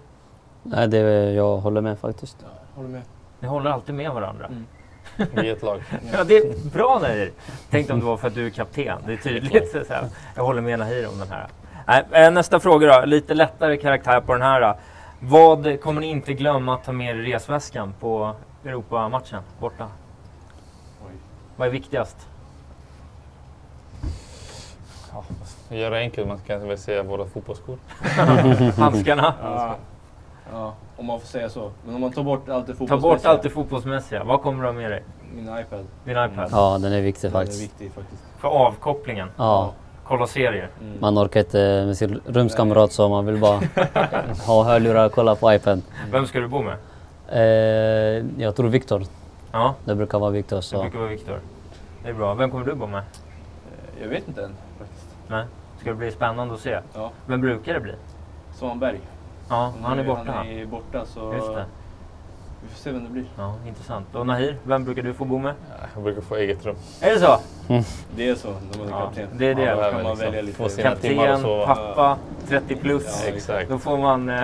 Nej, 0.64 0.88
det, 0.88 1.32
jag 1.32 1.58
håller 1.58 1.82
med 1.82 2.00
faktiskt. 2.00 2.38
Ja, 2.42 2.48
håller 2.76 2.90
med. 2.90 3.02
Ni 3.42 3.48
håller 3.48 3.70
alltid 3.70 3.96
med 3.96 4.12
varandra. 4.12 4.46
Mm. 4.46 4.66
Vi 5.34 5.50
är 5.50 5.54
ett 5.54 5.62
lag. 5.62 5.84
Ja, 6.14 6.24
det 6.24 6.38
är 6.38 6.70
bra 6.70 7.00
Nahir. 7.02 7.32
Tänk 7.70 7.90
om 7.90 8.00
det 8.00 8.06
var 8.06 8.18
för 8.18 8.28
att 8.28 8.36
du 8.36 8.46
är 8.46 8.50
kapten. 8.50 8.98
Det 9.06 9.14
är 9.14 9.18
tydligt. 9.18 9.72
Så 9.72 9.94
här. 9.94 10.08
Jag 10.36 10.44
håller 10.44 10.62
med 10.62 10.80
Nahir 10.80 11.08
om 11.08 11.20
den 11.20 11.28
här. 11.30 11.48
Nej, 11.88 12.26
eh, 12.26 12.32
nästa 12.32 12.60
fråga 12.60 13.00
då. 13.00 13.06
Lite 13.06 13.34
lättare 13.34 13.78
karaktär 13.78 14.22
på 14.22 14.34
den 14.34 14.42
här. 14.42 14.76
Vad 15.20 15.82
kommer 15.82 16.02
ni 16.02 16.08
inte 16.08 16.34
glömma 16.34 16.74
att 16.74 16.84
ta 16.84 16.92
med 16.92 17.18
i 17.18 17.22
resväskan 17.22 17.94
på 18.00 18.36
Europamatchen 18.66 19.42
borta? 19.60 19.88
Oj. 21.08 21.14
Vad 21.56 21.68
är 21.68 21.72
viktigast? 21.72 22.28
Ja, 25.12 25.24
göra 25.76 25.96
det 25.96 26.02
enkelt, 26.02 26.28
man 26.28 26.40
kan 26.48 26.68
väl 26.68 26.78
säga 26.78 27.04
våra 27.04 27.26
fotbollsskor. 27.26 27.78
Handskarna? 28.82 29.34
Ja. 29.42 29.76
ja, 30.52 30.74
om 31.02 31.08
man 31.08 31.20
får 31.20 31.28
säga 31.28 31.50
så. 31.50 31.72
Men 31.86 31.96
om 31.96 32.02
man 32.02 32.12
tar 32.12 32.24
bort 32.24 32.50
allt 32.50 32.68
det 32.68 32.74
Ta 32.74 32.78
fotbollsmässiga. 32.78 33.12
bort 33.18 33.26
allt 33.26 33.44
det 33.44 33.50
fotbollsmässiga. 33.50 34.24
Vad 34.24 34.42
kommer 34.42 34.62
du 34.64 34.68
ha 34.68 34.74
med 34.74 34.92
dig? 34.92 35.04
Min 35.36 35.44
iPad. 35.44 35.86
Din 36.04 36.18
iPad? 36.18 36.48
Ja, 36.52 36.78
den 36.82 36.94
är 36.94 37.02
viktig 37.02 37.30
Den 37.32 37.36
är 37.36 37.40
faktiskt. 37.40 37.64
viktig 37.64 37.92
faktiskt. 37.92 38.24
För 38.40 38.48
avkopplingen? 38.48 39.28
Ja, 39.38 39.74
Kolla 40.04 40.28
serier? 40.28 40.70
Mm. 40.82 40.98
man 41.00 41.18
orkar 41.20 41.40
inte 41.40 41.84
med 41.86 41.98
sin 41.98 42.22
rumskamrat 42.26 42.92
så 42.92 43.10
man 43.10 43.26
vill 43.26 43.38
bara 43.40 43.60
ha 44.48 44.64
hörlurar 44.64 45.06
och 45.06 45.12
kolla 45.12 45.36
på 45.36 45.54
iPad. 45.54 45.82
Vem 46.12 46.26
ska 46.26 46.40
du 46.40 46.48
bo 46.48 46.62
med? 46.62 46.76
Eh, 47.30 48.26
jag 48.38 48.56
tror 48.56 48.68
Viktor. 48.70 49.04
Ja, 49.52 49.76
Det 49.86 49.96
brukar 49.96 50.20
vara 50.20 50.30
Viktor. 50.30 50.56
det 50.58 50.62
Så. 50.62 50.82
brukar 50.82 51.00
vara 51.00 51.10
Viktor. 51.10 51.40
Det 52.04 52.10
är 52.10 52.14
bra. 52.14 52.34
Vem 52.34 52.52
kommer 52.52 52.66
du 52.66 52.74
bo 52.76 52.88
med? 52.88 53.00
Eh, 53.00 54.02
Jag 54.02 54.08
vet 54.10 54.28
inte 54.28 54.44
än 54.44 54.56
faktiskt. 54.80 55.08
Nej. 55.28 55.46
Ska 55.80 55.90
det 55.90 55.96
bli 55.96 56.12
spännande 56.12 56.54
att 56.54 56.60
se? 56.60 56.80
Ja. 56.94 57.12
Vem 57.26 57.42
brukar 57.42 57.74
det 57.74 57.80
bli? 57.80 57.94
Svanberg. 58.54 59.00
Ja, 59.52 59.74
han 59.84 60.00
är 60.00 60.04
Nu- 60.04 60.10
borta. 60.10 60.32
Han 60.32 60.48
är 60.48 60.66
borta 60.66 61.06
så 61.06 61.34
Just 61.34 61.48
det. 61.48 61.66
vi 62.64 62.70
får 62.70 62.78
se 62.80 62.92
vem 62.92 63.04
det 63.04 63.10
blir. 63.10 63.26
Ja, 63.38 63.54
intressant. 63.68 64.16
Och 64.16 64.28
Nahir, 64.28 64.58
vem 64.64 64.84
brukar 64.86 65.02
du 65.04 65.14
få 65.14 65.26
bo 65.26 65.38
med? 65.38 65.54
Jag 65.96 66.04
brukar 66.04 66.22
få 66.22 66.36
eget 66.36 66.66
rum. 66.66 66.76
Är 67.02 67.14
det 67.14 67.20
så? 67.20 67.38
Det 68.16 68.30
är 68.30 68.36
så 68.36 68.48
när 68.48 68.80
man 68.80 68.88
är 68.88 68.92
Ja, 68.92 69.00
kapten. 69.06 69.28
det 69.38 69.46
är 69.48 69.56
det. 69.56 69.62
Ja, 69.64 69.76
Då 69.76 69.82
kan 69.82 69.94
väl 69.94 70.04
man 70.04 70.12
liksom 70.12 70.26
välja 70.26 70.42
lite. 70.42 70.58
få 70.58 70.70
sina 70.70 70.90
Kapten, 70.90 71.42
sova. 71.42 71.66
pappa, 71.66 72.18
30 72.48 72.76
plus. 72.76 73.24
Ja, 73.28 73.34
Exakt. 73.34 73.70
Då 73.70 73.78
får 73.78 73.98
man... 73.98 74.30
Eh, 74.30 74.42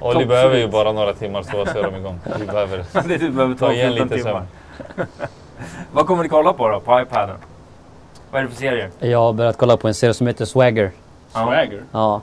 Olli 0.00 0.26
behöver 0.26 0.56
ju 0.56 0.68
bara 0.68 0.92
några 0.92 1.12
timmar 1.14 1.42
sova 1.42 1.66
så 1.66 1.78
är 1.78 1.82
de 1.82 1.94
igång. 1.96 2.18
Vi 2.38 2.46
behöver 2.46 2.78
det 3.08 3.16
du 3.16 3.30
behöver 3.30 3.54
ta 3.54 3.66
ta 3.66 3.72
igen 3.72 3.92
14 3.92 4.08
lite 4.08 4.22
timmar. 4.24 4.44
sömn. 4.96 5.06
Vad 5.92 6.06
kommer 6.06 6.22
ni 6.22 6.28
kolla 6.28 6.52
på 6.52 6.68
då, 6.68 6.80
på 6.80 7.00
iPaden? 7.00 7.36
Vad 8.30 8.38
är 8.40 8.44
det 8.44 8.50
för 8.50 8.56
serier? 8.56 8.90
Jag 8.98 9.18
har 9.18 9.32
börjat 9.32 9.56
kolla 9.56 9.76
på 9.76 9.88
en 9.88 9.94
serie 9.94 10.14
som 10.14 10.26
heter 10.26 10.44
Swagger. 10.44 10.90
Swagger. 11.32 11.82
Ja, 11.92 12.20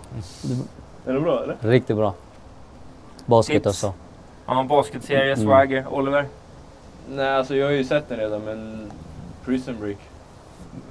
Är 1.09 1.13
det 1.13 1.19
bra 1.19 1.43
eller? 1.43 1.57
riktigt 1.61 1.95
bra. 1.97 2.13
Basket 3.25 3.53
Tips? 3.63 3.67
och 3.67 3.75
så. 3.75 3.93
Ja, 4.45 4.63
basketserie, 4.69 5.33
Mm. 5.33 5.45
Swagger, 5.45 5.85
Oliver. 5.93 6.25
Nej, 7.09 7.35
alltså 7.35 7.55
jag 7.55 7.65
har 7.65 7.71
ju 7.71 7.83
sett 7.83 8.09
den 8.09 8.17
redan 8.19 8.41
men 8.41 8.91
Prison 9.45 9.75
Break, 9.79 9.97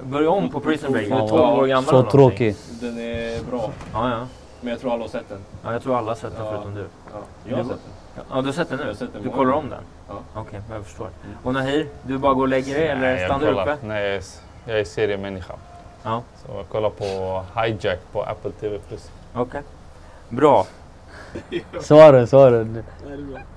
Börja 0.03 0.29
om 0.29 0.49
på 0.49 0.59
Prison 0.59 0.91
Break. 0.91 1.07
Du 1.07 1.13
är 1.13 1.17
Ja, 1.19 1.27
12 1.27 1.41
år 1.59 1.65
gammal 1.67 1.83
Så 1.89 2.03
tråkig. 2.03 2.55
den 2.81 2.97
är 2.99 3.43
bra. 3.51 3.69
Ja, 3.93 4.09
ja. 4.09 4.27
Men 4.61 4.69
jag 4.71 4.79
tror 4.79 4.93
alla 4.93 5.03
har 5.03 5.09
sett 5.09 5.29
den. 5.29 5.39
ja, 5.63 5.71
jag 5.73 5.81
tror 5.83 5.97
alla 5.97 6.07
har 6.07 6.15
sett 6.15 6.35
den 6.35 6.45
Ja. 6.45 6.51
förutom 6.51 6.75
du. 6.75 6.81
Ja, 7.13 7.19
jag 7.49 7.57
har 7.57 7.63
sett 7.63 7.79
den. 8.15 8.23
Ja, 8.29 8.41
du 8.41 8.45
har 8.47 8.53
sett 8.53 8.69
den 8.69 8.77
nu? 8.77 8.83
Jag 8.83 8.89
har 8.89 8.95
sett 8.95 9.13
den 9.13 9.23
du 9.23 9.29
kollar 9.29 9.53
om 9.53 9.69
den? 9.69 9.83
Ja. 10.07 10.15
Okej, 10.41 10.61
jag 10.73 10.83
förstår. 10.85 11.05
Mm. 11.25 11.37
Och 11.43 11.53
Nahir, 11.53 11.87
du 12.03 12.17
bara 12.17 12.33
går 12.33 12.41
och 12.41 12.47
lägger 12.47 12.73
dig 12.75 12.87
eller 12.87 13.01
Nej, 13.01 13.25
stannar 13.25 13.45
du 13.47 13.61
uppe? 13.61 13.77
Nej, 13.83 14.21
jag 14.65 14.79
är, 14.79 14.83
seriemänniska. 14.83 15.53
Ja. 16.03 16.21
Så 16.45 16.51
jag 16.57 16.69
kollar 16.69 16.89
på 16.89 17.43
Hijack 17.61 17.99
på 18.11 18.21
Apple 18.23 18.51
TV+. 18.51 18.79
Okej. 19.33 19.61
Bra. 20.29 20.65
Svara, 21.81 22.27
svara. 22.27 22.65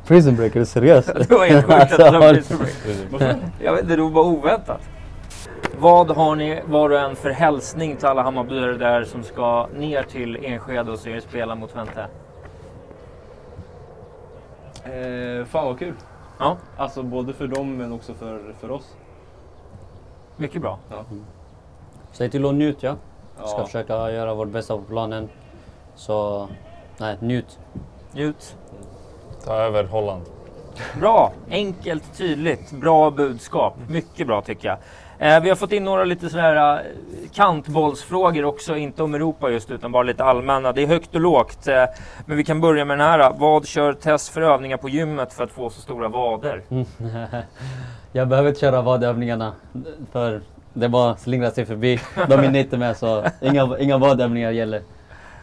Prison 0.06 0.36
Break, 0.36 0.56
är 0.56 0.60
du 0.60 0.66
seriös? 0.66 1.06
Det 1.28 1.30
var 1.30 1.46
helt 1.46 1.66
sjukt 1.66 1.74
att 1.74 1.80
Alltså, 2.00 2.10
det 2.10 2.18
var 2.18 2.26
har- 2.26 2.34
Prison 2.34 2.58
Break. 3.18 3.36
Jag 3.62 3.72
vet 3.72 3.82
inte, 3.82 3.96
det 3.96 4.02
var 4.02 4.10
bara 4.10 4.24
oväntat. 4.24 4.80
Vad 5.78 6.10
har 6.10 6.36
ni 6.36 6.62
var 6.66 6.90
och 6.90 6.98
en 7.00 7.16
för 7.16 7.30
hälsning 7.30 7.96
till 7.96 8.06
alla 8.06 8.22
Hammarbyare 8.22 8.72
där 8.76 9.04
som 9.04 9.22
ska 9.22 9.66
ner 9.76 10.02
till 10.02 10.44
Enskede 10.44 10.92
och 10.92 10.98
se 10.98 11.10
er 11.10 11.20
spela 11.20 11.54
mot 11.54 11.72
Twente? 11.72 12.06
Eh, 14.84 15.44
fan 15.46 15.66
vad 15.66 15.78
kul. 15.78 15.94
Ja, 16.38 16.56
Alltså 16.76 17.02
både 17.02 17.32
för 17.32 17.46
dem 17.46 17.76
men 17.76 17.92
också 17.92 18.14
för, 18.14 18.40
för 18.60 18.70
oss. 18.70 18.94
mycket 20.36 20.62
bra. 20.62 20.78
Säg 22.12 22.30
till 22.30 22.44
och 22.44 22.54
njut 22.54 22.82
ja. 22.82 22.96
Ska 23.44 23.58
Ja. 23.58 23.66
försöka 23.66 24.10
göra 24.10 24.34
vårt 24.34 24.48
bästa 24.48 24.76
på 24.76 24.82
planen. 24.82 25.28
Så, 25.94 26.48
nej, 26.98 27.16
njut. 27.20 27.58
Njut. 28.12 28.56
Ta 29.44 29.54
över 29.54 29.84
Holland. 29.84 30.22
Bra, 31.00 31.32
enkelt, 31.50 32.16
tydligt, 32.16 32.72
bra 32.72 33.10
budskap. 33.10 33.76
Mycket 33.88 34.26
bra 34.26 34.42
tycker 34.42 34.68
jag. 34.68 34.78
Eh, 35.18 35.42
vi 35.42 35.48
har 35.48 35.56
fått 35.56 35.72
in 35.72 35.84
några 35.84 36.04
lite 36.04 36.30
sådär 36.30 36.56
eh, 36.56 36.80
kantbollsfrågor 37.34 38.44
också, 38.44 38.76
inte 38.76 39.02
om 39.02 39.14
Europa 39.14 39.50
just 39.50 39.70
utan 39.70 39.92
bara 39.92 40.02
lite 40.02 40.24
allmänna. 40.24 40.72
Det 40.72 40.82
är 40.82 40.86
högt 40.86 41.14
och 41.14 41.20
lågt. 41.20 41.68
Eh, 41.68 41.84
men 42.26 42.36
vi 42.36 42.44
kan 42.44 42.60
börja 42.60 42.84
med 42.84 42.98
den 42.98 43.06
här. 43.06 43.32
Vad 43.38 43.66
kör 43.66 43.92
Tess 43.92 44.30
för 44.30 44.40
övningar 44.40 44.76
på 44.76 44.88
gymmet 44.88 45.32
för 45.32 45.44
att 45.44 45.50
få 45.50 45.70
så 45.70 45.80
stora 45.80 46.08
vader? 46.08 46.62
jag 48.12 48.28
behöver 48.28 48.48
inte 48.48 48.60
köra 48.60 48.82
vadövningarna. 48.82 49.52
För 50.12 50.40
det 50.72 50.88
bara 50.88 51.16
slingrar 51.16 51.50
sig 51.50 51.66
förbi. 51.66 52.00
De 52.28 52.34
är 52.34 52.56
inte 52.56 52.78
med 52.78 52.96
så 52.96 53.24
inga, 53.40 53.78
inga 53.78 53.98
vadövningar 53.98 54.50
gäller. 54.50 54.82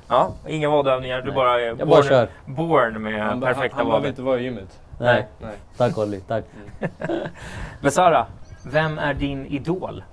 Ja, 0.09 0.31
inga 0.47 0.69
vadövningar, 0.69 1.21
du 1.21 1.31
bara 1.31 1.61
är 1.61 1.65
Jag 1.65 1.77
bara 1.77 1.85
born, 1.85 2.03
kör. 2.03 2.29
born 2.45 3.01
med 3.01 3.23
Han, 3.23 3.41
perfekta 3.41 3.77
han 3.77 3.85
behöver 3.85 3.99
vader. 3.99 4.09
inte 4.09 4.21
vara 4.21 4.39
i 4.39 4.43
gymmet. 4.43 4.79
Nej, 4.99 5.27
Nej. 5.39 5.55
tack 5.77 5.97
Olli. 5.97 6.19
Tack. 6.21 6.45
Besara, 7.81 8.27
vem 8.65 8.99
är 8.99 9.13
din 9.13 9.45
idol? 9.45 10.03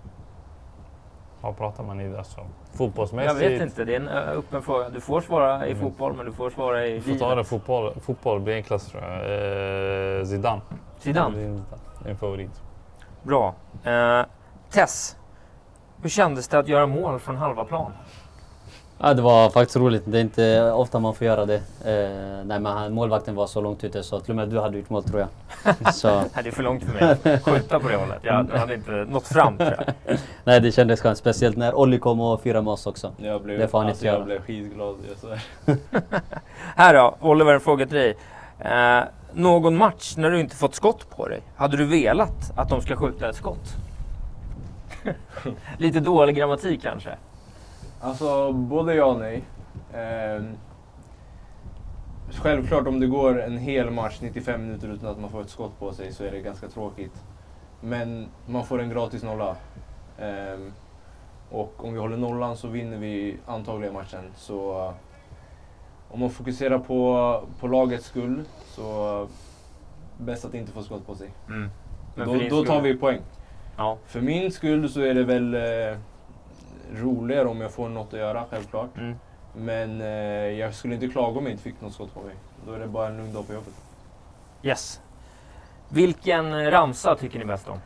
Vad 1.40 1.56
pratar 1.58 1.84
man 1.84 2.00
i? 2.00 2.16
Alltså, 2.16 2.38
Jag 2.40 2.78
fotbollsmässigt? 2.78 3.40
vet 3.40 3.62
inte, 3.62 3.84
det 3.84 3.92
är 3.94 4.00
en 4.00 4.08
öppen 4.08 4.62
fråga. 4.62 4.88
Du 4.88 5.00
får 5.00 5.20
svara 5.20 5.66
i 5.66 5.70
Mm. 5.72 5.82
fotboll, 5.82 6.12
men 6.16 6.26
du 6.26 6.32
får 6.32 6.50
svara 6.50 6.86
i 6.86 6.92
Vi 6.92 7.00
får 7.00 7.18
ta 7.18 7.28
det 7.28 7.34
livet. 7.34 7.46
fotboll. 7.46 7.92
Fotboll 8.00 8.40
blir 8.40 8.54
enklast 8.54 8.90
tror 8.90 9.02
jag. 9.02 9.12
Eh, 10.20 10.24
Zidane. 10.24 10.60
Zidane. 10.98 11.34
Zidane. 11.34 11.62
En 12.06 12.16
favorit. 12.16 12.62
Bra. 13.22 13.54
Eh, 13.84 14.22
Tess, 14.70 15.16
hur 16.02 16.08
kändes 16.08 16.48
det 16.48 16.58
att 16.58 16.68
göra 16.68 16.86
mål 16.86 17.18
från 17.18 17.36
halva 17.36 17.64
plan? 17.64 17.92
Ja, 18.98 19.14
det 19.14 19.22
var 19.22 19.50
faktiskt 19.50 19.76
roligt. 19.76 20.02
Det 20.06 20.18
är 20.18 20.22
inte 20.22 20.62
ofta 20.72 20.98
man 20.98 21.14
får 21.14 21.26
göra 21.26 21.46
det. 21.46 21.54
Eh, 21.84 22.44
nej, 22.44 22.60
men 22.60 22.92
målvakten 22.92 23.34
var 23.34 23.46
så 23.46 23.60
långt 23.60 23.84
ute 23.84 24.02
så 24.02 24.20
till 24.20 24.30
och 24.30 24.36
med 24.36 24.48
du 24.48 24.60
hade 24.60 24.78
gjort 24.78 24.90
mål 24.90 25.04
tror 25.04 25.20
jag. 25.20 25.94
så, 25.94 26.14
Nej, 26.20 26.28
det 26.34 26.48
är 26.48 26.52
för 26.52 26.62
långt 26.62 26.84
för 26.84 26.92
mig 26.92 27.38
skjuta 27.40 27.80
på 27.80 27.88
det 27.88 27.96
hållet. 27.96 28.18
Jag 28.22 28.44
hade 28.58 28.74
inte 28.74 28.90
nått 28.90 29.28
fram 29.28 29.56
tror 29.56 29.74
jag. 30.04 30.18
nej, 30.44 30.60
det 30.60 30.72
kändes 30.72 31.00
skönt. 31.00 31.18
Speciellt 31.18 31.56
när 31.56 31.74
Olli 31.74 31.98
kom 31.98 32.20
och 32.20 32.40
firade 32.40 32.64
med 32.64 32.72
oss 32.72 32.86
också. 32.86 33.12
Jag 33.16 33.42
blev, 33.42 33.58
Det 33.58 33.68
får 33.68 33.78
han 33.78 33.86
alltså, 33.88 34.00
inte 34.00 34.06
jag 34.06 34.14
göra. 34.14 34.24
blev 34.24 34.42
skitglad. 34.42 34.96
Här 36.76 36.94
då, 36.94 37.16
Oliver, 37.20 37.54
en 37.54 37.60
fråga 37.60 37.86
till 37.86 37.96
dig. 37.96 38.16
Eh, 38.58 39.00
någon 39.32 39.76
match 39.76 40.14
när 40.16 40.30
du 40.30 40.40
inte 40.40 40.56
fått 40.56 40.74
skott 40.74 41.10
på 41.16 41.28
dig, 41.28 41.40
hade 41.56 41.76
du 41.76 41.84
velat 41.84 42.52
att 42.56 42.68
de 42.68 42.80
ska 42.82 42.96
skjuta 42.96 43.28
ett 43.28 43.36
skott? 43.36 43.76
Lite 45.78 46.00
dålig 46.00 46.36
grammatik 46.36 46.82
kanske? 46.82 47.10
Alltså 48.00 48.52
både 48.52 48.94
ja 48.94 49.04
och 49.04 49.18
nej. 49.18 49.44
Ehm, 49.94 50.56
självklart 52.30 52.86
om 52.86 53.00
det 53.00 53.06
går 53.06 53.42
en 53.42 53.58
hel 53.58 53.90
match, 53.90 54.18
95 54.20 54.62
minuter 54.62 54.88
utan 54.88 55.10
att 55.10 55.18
man 55.18 55.30
får 55.30 55.40
ett 55.40 55.50
skott 55.50 55.78
på 55.78 55.92
sig 55.92 56.12
så 56.12 56.24
är 56.24 56.30
det 56.30 56.40
ganska 56.40 56.68
tråkigt. 56.68 57.24
Men 57.80 58.26
man 58.46 58.64
får 58.64 58.80
en 58.80 58.90
gratis 58.90 59.22
nolla. 59.22 59.56
Ehm, 60.18 60.72
och 61.50 61.84
om 61.84 61.92
vi 61.92 61.98
håller 61.98 62.16
nollan 62.16 62.56
så 62.56 62.68
vinner 62.68 62.96
vi 62.96 63.36
antagligen 63.46 63.94
matchen. 63.94 64.24
Så 64.36 64.84
eh, 64.84 64.92
om 66.10 66.20
man 66.20 66.30
fokuserar 66.30 66.78
på, 66.78 67.42
på 67.60 67.68
lagets 67.68 68.06
skull 68.06 68.44
så 68.64 69.20
uh, 69.22 69.28
bäst 70.18 70.44
att 70.44 70.54
inte 70.54 70.72
få 70.72 70.82
skott 70.82 71.06
på 71.06 71.14
sig. 71.14 71.30
Mm. 71.48 71.70
Då, 72.14 72.56
då 72.56 72.64
tar 72.64 72.80
vi 72.80 72.96
poäng. 72.96 73.20
Ja. 73.76 73.98
För 74.06 74.20
min 74.20 74.52
skull 74.52 74.88
så 74.88 75.00
är 75.00 75.14
det 75.14 75.24
väl 75.24 75.54
eh, 75.54 75.98
roligare 76.94 77.48
om 77.48 77.60
jag 77.60 77.70
får 77.72 77.88
något 77.88 78.12
att 78.14 78.18
göra, 78.18 78.44
självklart. 78.50 78.96
Mm. 78.96 79.16
Men 79.54 80.00
eh, 80.00 80.06
jag 80.58 80.74
skulle 80.74 80.94
inte 80.94 81.08
klaga 81.08 81.38
om 81.38 81.44
jag 81.44 81.52
inte 81.52 81.62
fick 81.62 81.80
något 81.80 81.92
skott 81.92 82.14
på 82.14 82.20
mig. 82.20 82.34
Då 82.66 82.72
är 82.72 82.78
det 82.78 82.86
bara 82.86 83.08
en 83.08 83.16
lugn 83.16 83.32
dag 83.32 83.46
på 83.46 83.52
jobbet. 83.52 83.74
Yes. 84.62 85.00
Vilken 85.88 86.70
ramsa 86.70 87.14
tycker 87.14 87.38
ni 87.38 87.44
bäst 87.44 87.68
om? 87.68 87.78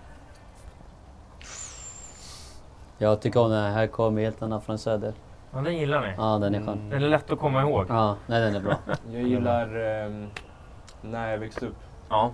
Jag 2.98 3.20
tycker 3.20 3.40
om 3.40 3.50
den 3.50 3.62
här, 3.62 3.70
här 3.70 3.86
kommer 3.86 4.22
hjältarna 4.22 4.60
från 4.60 4.78
söder. 4.78 5.14
Ja, 5.52 5.60
den 5.60 5.76
gillar 5.76 6.00
ni. 6.00 6.14
Ja, 6.16 6.38
den 6.38 6.54
är 6.54 6.58
skön. 6.58 6.68
Mm. 6.78 6.90
Den 6.90 7.02
är 7.02 7.08
lätt 7.08 7.30
att 7.32 7.38
komma 7.38 7.62
ihåg. 7.62 7.86
Ja, 7.88 8.16
nej 8.26 8.40
den 8.40 8.56
är 8.56 8.60
bra. 8.60 8.76
Jag 9.12 9.22
gillar 9.22 9.76
ehm, 9.76 10.28
När 11.02 11.30
jag 11.30 11.38
växte 11.38 11.66
upp. 11.66 11.76
Ja, 12.08 12.30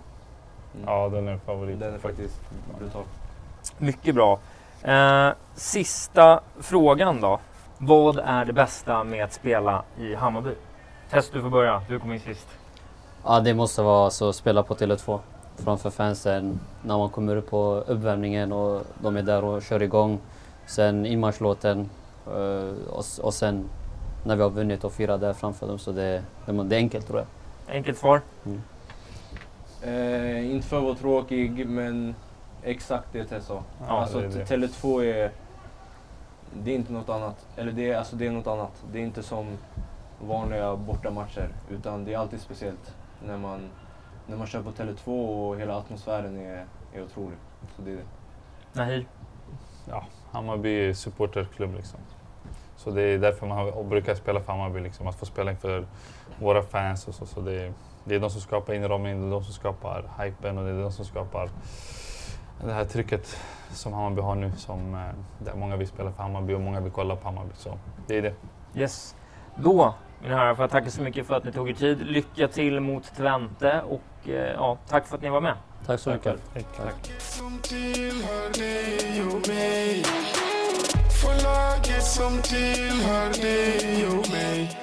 Ja, 0.86 1.08
den 1.08 1.28
är 1.28 1.38
favorit. 1.38 1.80
Den 1.80 1.94
är 1.94 1.98
faktiskt 1.98 2.40
brutal. 2.78 3.04
mycket 3.78 4.14
bra. 4.14 4.38
Eh, 4.86 5.32
sista 5.54 6.40
frågan 6.60 7.20
då. 7.20 7.40
Vad 7.78 8.18
är 8.18 8.44
det 8.44 8.52
bästa 8.52 9.04
med 9.04 9.24
att 9.24 9.32
spela 9.32 9.82
i 9.98 10.14
Hammarby? 10.14 10.50
Test, 11.10 11.32
du 11.32 11.42
får 11.42 11.50
börja. 11.50 11.82
Du 11.88 11.98
kom 11.98 12.12
in 12.12 12.20
sist. 12.20 12.48
Ja, 13.24 13.40
det 13.40 13.54
måste 13.54 13.82
vara 13.82 14.10
så 14.10 14.32
spela 14.32 14.62
på 14.62 14.74
Tele2 14.74 15.18
framför 15.56 15.90
fansen 15.90 16.60
när 16.82 16.98
man 16.98 17.10
kommer 17.10 17.36
upp 17.36 17.50
på 17.50 17.84
uppvärmningen 17.86 18.52
och 18.52 18.82
de 19.02 19.16
är 19.16 19.22
där 19.22 19.44
och 19.44 19.62
kör 19.62 19.82
igång. 19.82 20.20
Sen 20.66 21.06
inmarschlåten 21.06 21.90
eh, 22.26 22.88
och, 22.88 23.04
och 23.22 23.34
sen 23.34 23.68
när 24.24 24.36
vi 24.36 24.42
har 24.42 24.50
vunnit 24.50 24.84
och 24.84 24.92
firar 24.92 25.18
där 25.18 25.32
framför 25.32 25.66
dem. 25.66 25.78
Så 25.78 25.92
det, 25.92 26.22
det, 26.46 26.76
är 26.76 26.78
enkelt 26.78 27.06
tror 27.06 27.18
jag. 27.18 27.76
Enkelt 27.76 27.98
svar. 27.98 28.20
Eh, 29.82 30.50
inte 30.50 30.66
för 30.68 30.76
att 30.76 30.82
vara 30.82 30.94
tråkig, 30.94 31.68
men 31.68 32.14
exakt 32.66 33.08
det 33.12 33.24
Tess 33.24 33.46
sa. 33.46 33.62
Ja, 33.80 33.86
alltså 33.86 34.20
det 34.20 34.26
är 34.26 34.30
det. 34.30 34.44
Tele2 34.44 35.04
är... 35.04 35.30
Det 36.52 36.70
är 36.70 36.74
inte 36.74 36.92
något 36.92 37.08
annat. 37.08 37.46
Eller 37.56 37.72
det 37.72 37.90
är, 37.90 37.98
alltså, 37.98 38.16
det 38.16 38.26
är 38.26 38.30
något 38.30 38.46
annat. 38.46 38.84
Det 38.92 38.98
är 38.98 39.02
inte 39.02 39.22
som 39.22 39.46
vanliga 40.20 40.76
bortamatcher. 40.76 41.48
Utan 41.70 42.04
det 42.04 42.14
är 42.14 42.18
alltid 42.18 42.40
speciellt 42.40 42.94
när 43.24 43.38
man, 43.38 43.70
när 44.26 44.36
man 44.36 44.46
kör 44.46 44.62
på 44.62 44.70
Tele2 44.70 45.08
och 45.08 45.60
hela 45.60 45.76
atmosfären 45.76 46.38
är, 46.38 46.66
är 46.94 47.02
otrolig. 47.02 47.38
Så 47.76 47.82
det 47.82 47.90
är 47.90 47.96
det. 47.96 48.02
Nahir. 48.72 49.06
Ja, 49.88 50.04
Hammarby 50.32 50.88
är 50.88 50.92
supporterklubb 50.92 51.74
liksom. 51.74 52.00
Så 52.76 52.90
det 52.90 53.02
är 53.02 53.18
därför 53.18 53.46
man 53.46 53.58
har, 53.58 53.84
brukar 53.84 54.14
spela 54.14 54.40
för 54.40 54.52
Hammarby, 54.52 54.80
liksom, 54.80 55.06
att 55.06 55.16
få 55.16 55.26
spela 55.26 55.50
inför 55.50 55.86
våra 56.40 56.62
fans 56.62 57.08
och 57.08 57.14
så. 57.14 57.26
så 57.26 57.40
det, 57.40 57.62
är, 57.62 57.72
det 58.04 58.14
är 58.14 58.20
de 58.20 58.30
som 58.30 58.40
skapar 58.40 58.74
inramningen, 58.74 59.20
det 59.20 59.26
är 59.26 59.30
de 59.30 59.44
som 59.44 59.54
skapar 59.54 60.04
hypen 60.22 60.58
och 60.58 60.64
det 60.64 60.70
är 60.70 60.82
de 60.82 60.92
som 60.92 61.04
skapar 61.04 61.50
det 62.64 62.72
här 62.72 62.84
trycket 62.84 63.36
som 63.70 63.92
Hammarby 63.92 64.22
har 64.22 64.34
nu. 64.34 64.52
Som, 64.56 64.94
eh, 64.94 65.00
där 65.44 65.54
många 65.54 65.76
vill 65.76 65.88
spela 65.88 66.12
för 66.12 66.22
Hammarby 66.22 66.54
och 66.54 66.60
många 66.60 66.80
vill 66.80 66.92
kolla 66.92 67.16
på 67.16 67.24
Hammarby. 67.24 67.52
Så 67.56 67.78
det 68.06 68.18
är 68.18 68.22
det. 68.22 68.34
Yes. 68.74 69.14
Då, 69.56 69.94
mina 70.22 70.36
herrar, 70.36 70.54
får 70.54 70.62
jag 70.62 70.70
tacka 70.70 70.90
så 70.90 71.02
mycket 71.02 71.26
för 71.26 71.34
att 71.34 71.44
ni 71.44 71.52
tog 71.52 71.68
er 71.70 71.74
tid. 71.74 72.06
Lycka 72.06 72.48
till 72.48 72.80
mot 72.80 73.16
Twente 73.16 73.82
och 73.82 74.28
eh, 74.28 74.34
ja, 74.34 74.78
tack 74.88 75.06
för 75.06 75.16
att 75.16 75.22
ni 75.22 75.28
var 75.28 75.40
med. 75.40 75.54
Tack 75.86 76.00
så 76.00 76.10
mycket. 76.10 76.52
Tack. 76.52 77.10
mig 79.48 80.02
För 81.22 81.44
laget 81.44 82.04
som 82.04 82.42
tillhör 82.42 83.42
dig 83.42 84.06
och 84.06 84.30
mig 84.30 84.75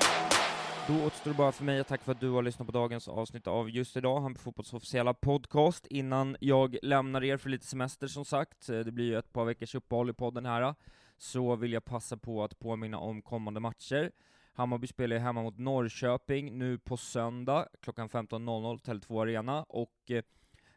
då 0.87 1.05
återstår 1.05 1.31
det 1.31 1.37
bara 1.37 1.51
för 1.51 1.63
mig 1.63 1.79
att 1.79 1.87
tacka 1.87 2.03
för 2.03 2.11
att 2.11 2.19
du 2.19 2.29
har 2.29 2.41
lyssnat 2.41 2.65
på 2.65 2.71
dagens 2.71 3.07
avsnitt 3.07 3.47
av 3.47 3.69
Just 3.69 3.97
idag, 3.97 4.15
Hammarby 4.15 4.39
Fotbolls 4.39 4.73
officiella 4.73 5.13
podcast. 5.13 5.87
Innan 5.87 6.37
jag 6.39 6.77
lämnar 6.81 7.23
er 7.23 7.37
för 7.37 7.49
lite 7.49 7.65
semester 7.65 8.07
som 8.07 8.25
sagt, 8.25 8.69
eh, 8.69 8.79
det 8.79 8.91
blir 8.91 9.05
ju 9.05 9.17
ett 9.17 9.33
par 9.33 9.45
veckors 9.45 9.75
uppehåll 9.75 10.09
i 10.09 10.13
podden 10.13 10.45
här, 10.45 10.61
eh, 10.61 10.73
så 11.17 11.55
vill 11.55 11.73
jag 11.73 11.85
passa 11.85 12.17
på 12.17 12.43
att 12.43 12.59
påminna 12.59 12.97
om 12.99 13.21
kommande 13.21 13.59
matcher. 13.59 14.11
Hammarby 14.53 14.87
spelar 14.87 15.15
ju 15.15 15.21
hemma 15.21 15.41
mot 15.41 15.57
Norrköping 15.57 16.57
nu 16.57 16.77
på 16.77 16.97
söndag 16.97 17.67
klockan 17.81 18.09
15.00, 18.09 18.79
Tele2 18.79 19.21
Arena, 19.21 19.63
och 19.63 20.11
eh, 20.11 20.23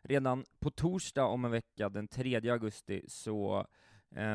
redan 0.02 0.44
på 0.58 0.70
torsdag 0.70 1.24
om 1.24 1.44
en 1.44 1.50
vecka, 1.50 1.88
den 1.88 2.08
3 2.08 2.50
augusti, 2.50 3.04
så 3.08 3.66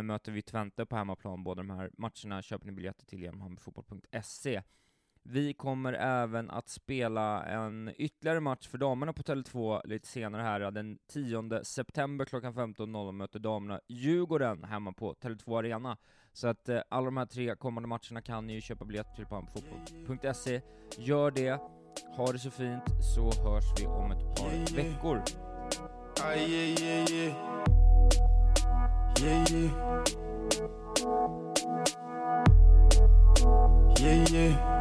möter 0.04 0.32
vi 0.32 0.42
Twente 0.42 0.86
på 0.86 0.96
hemmaplan. 0.96 1.44
Båda 1.44 1.64
de 1.64 1.70
här 1.70 1.92
matcherna 1.98 2.42
köper 2.42 2.66
ni 2.66 2.72
biljetter 2.72 3.06
till 3.06 3.22
genom 3.22 3.42
hammarbyfotboll.se. 3.42 4.62
Vi 5.24 5.54
kommer 5.54 5.94
även 5.94 6.50
att 6.50 6.70
spela 6.70 7.44
en 7.44 7.94
ytterligare 7.98 8.40
match 8.40 8.68
för 8.68 8.78
damerna 8.78 9.14
på 9.14 9.24
Tele2 9.24 9.82
lite 9.88 10.08
senare 10.08 10.42
här. 10.42 10.72
Den 10.72 10.98
10 11.08 11.64
september 11.64 12.26
klockan 12.26 12.54
15.00 12.54 13.12
möter 13.12 13.40
damerna 13.40 13.80
Djurgården 13.88 14.64
hemma 14.64 14.94
på 14.94 15.14
Tele2 15.14 15.60
Arena. 15.60 15.98
Så 16.34 16.48
att 16.48 16.70
eh, 16.70 16.82
alla 16.90 17.06
de 17.06 17.18
här 17.18 17.26
tre 17.26 17.56
kommande 17.56 17.90
matcherna 17.90 18.22
kan 18.22 18.48
ni 18.48 18.54
ju 18.54 18.62
köpa 18.62 18.86
biljetter 18.86 19.16
till 19.16 19.26
på 19.26 19.48
fotboll.se. 19.54 20.62
Gör 20.98 21.32
det, 21.32 21.60
ha 22.18 22.32
det 22.32 22.40
så 22.40 22.52
fint, 22.52 22.84
så 23.16 23.22
hörs 23.22 23.64
vi 23.80 23.86
om 23.86 24.12
ett 24.12 24.36
par 24.36 24.76
veckor. 24.76 25.22
Yeah, 34.04 34.34
yeah, 34.34 34.81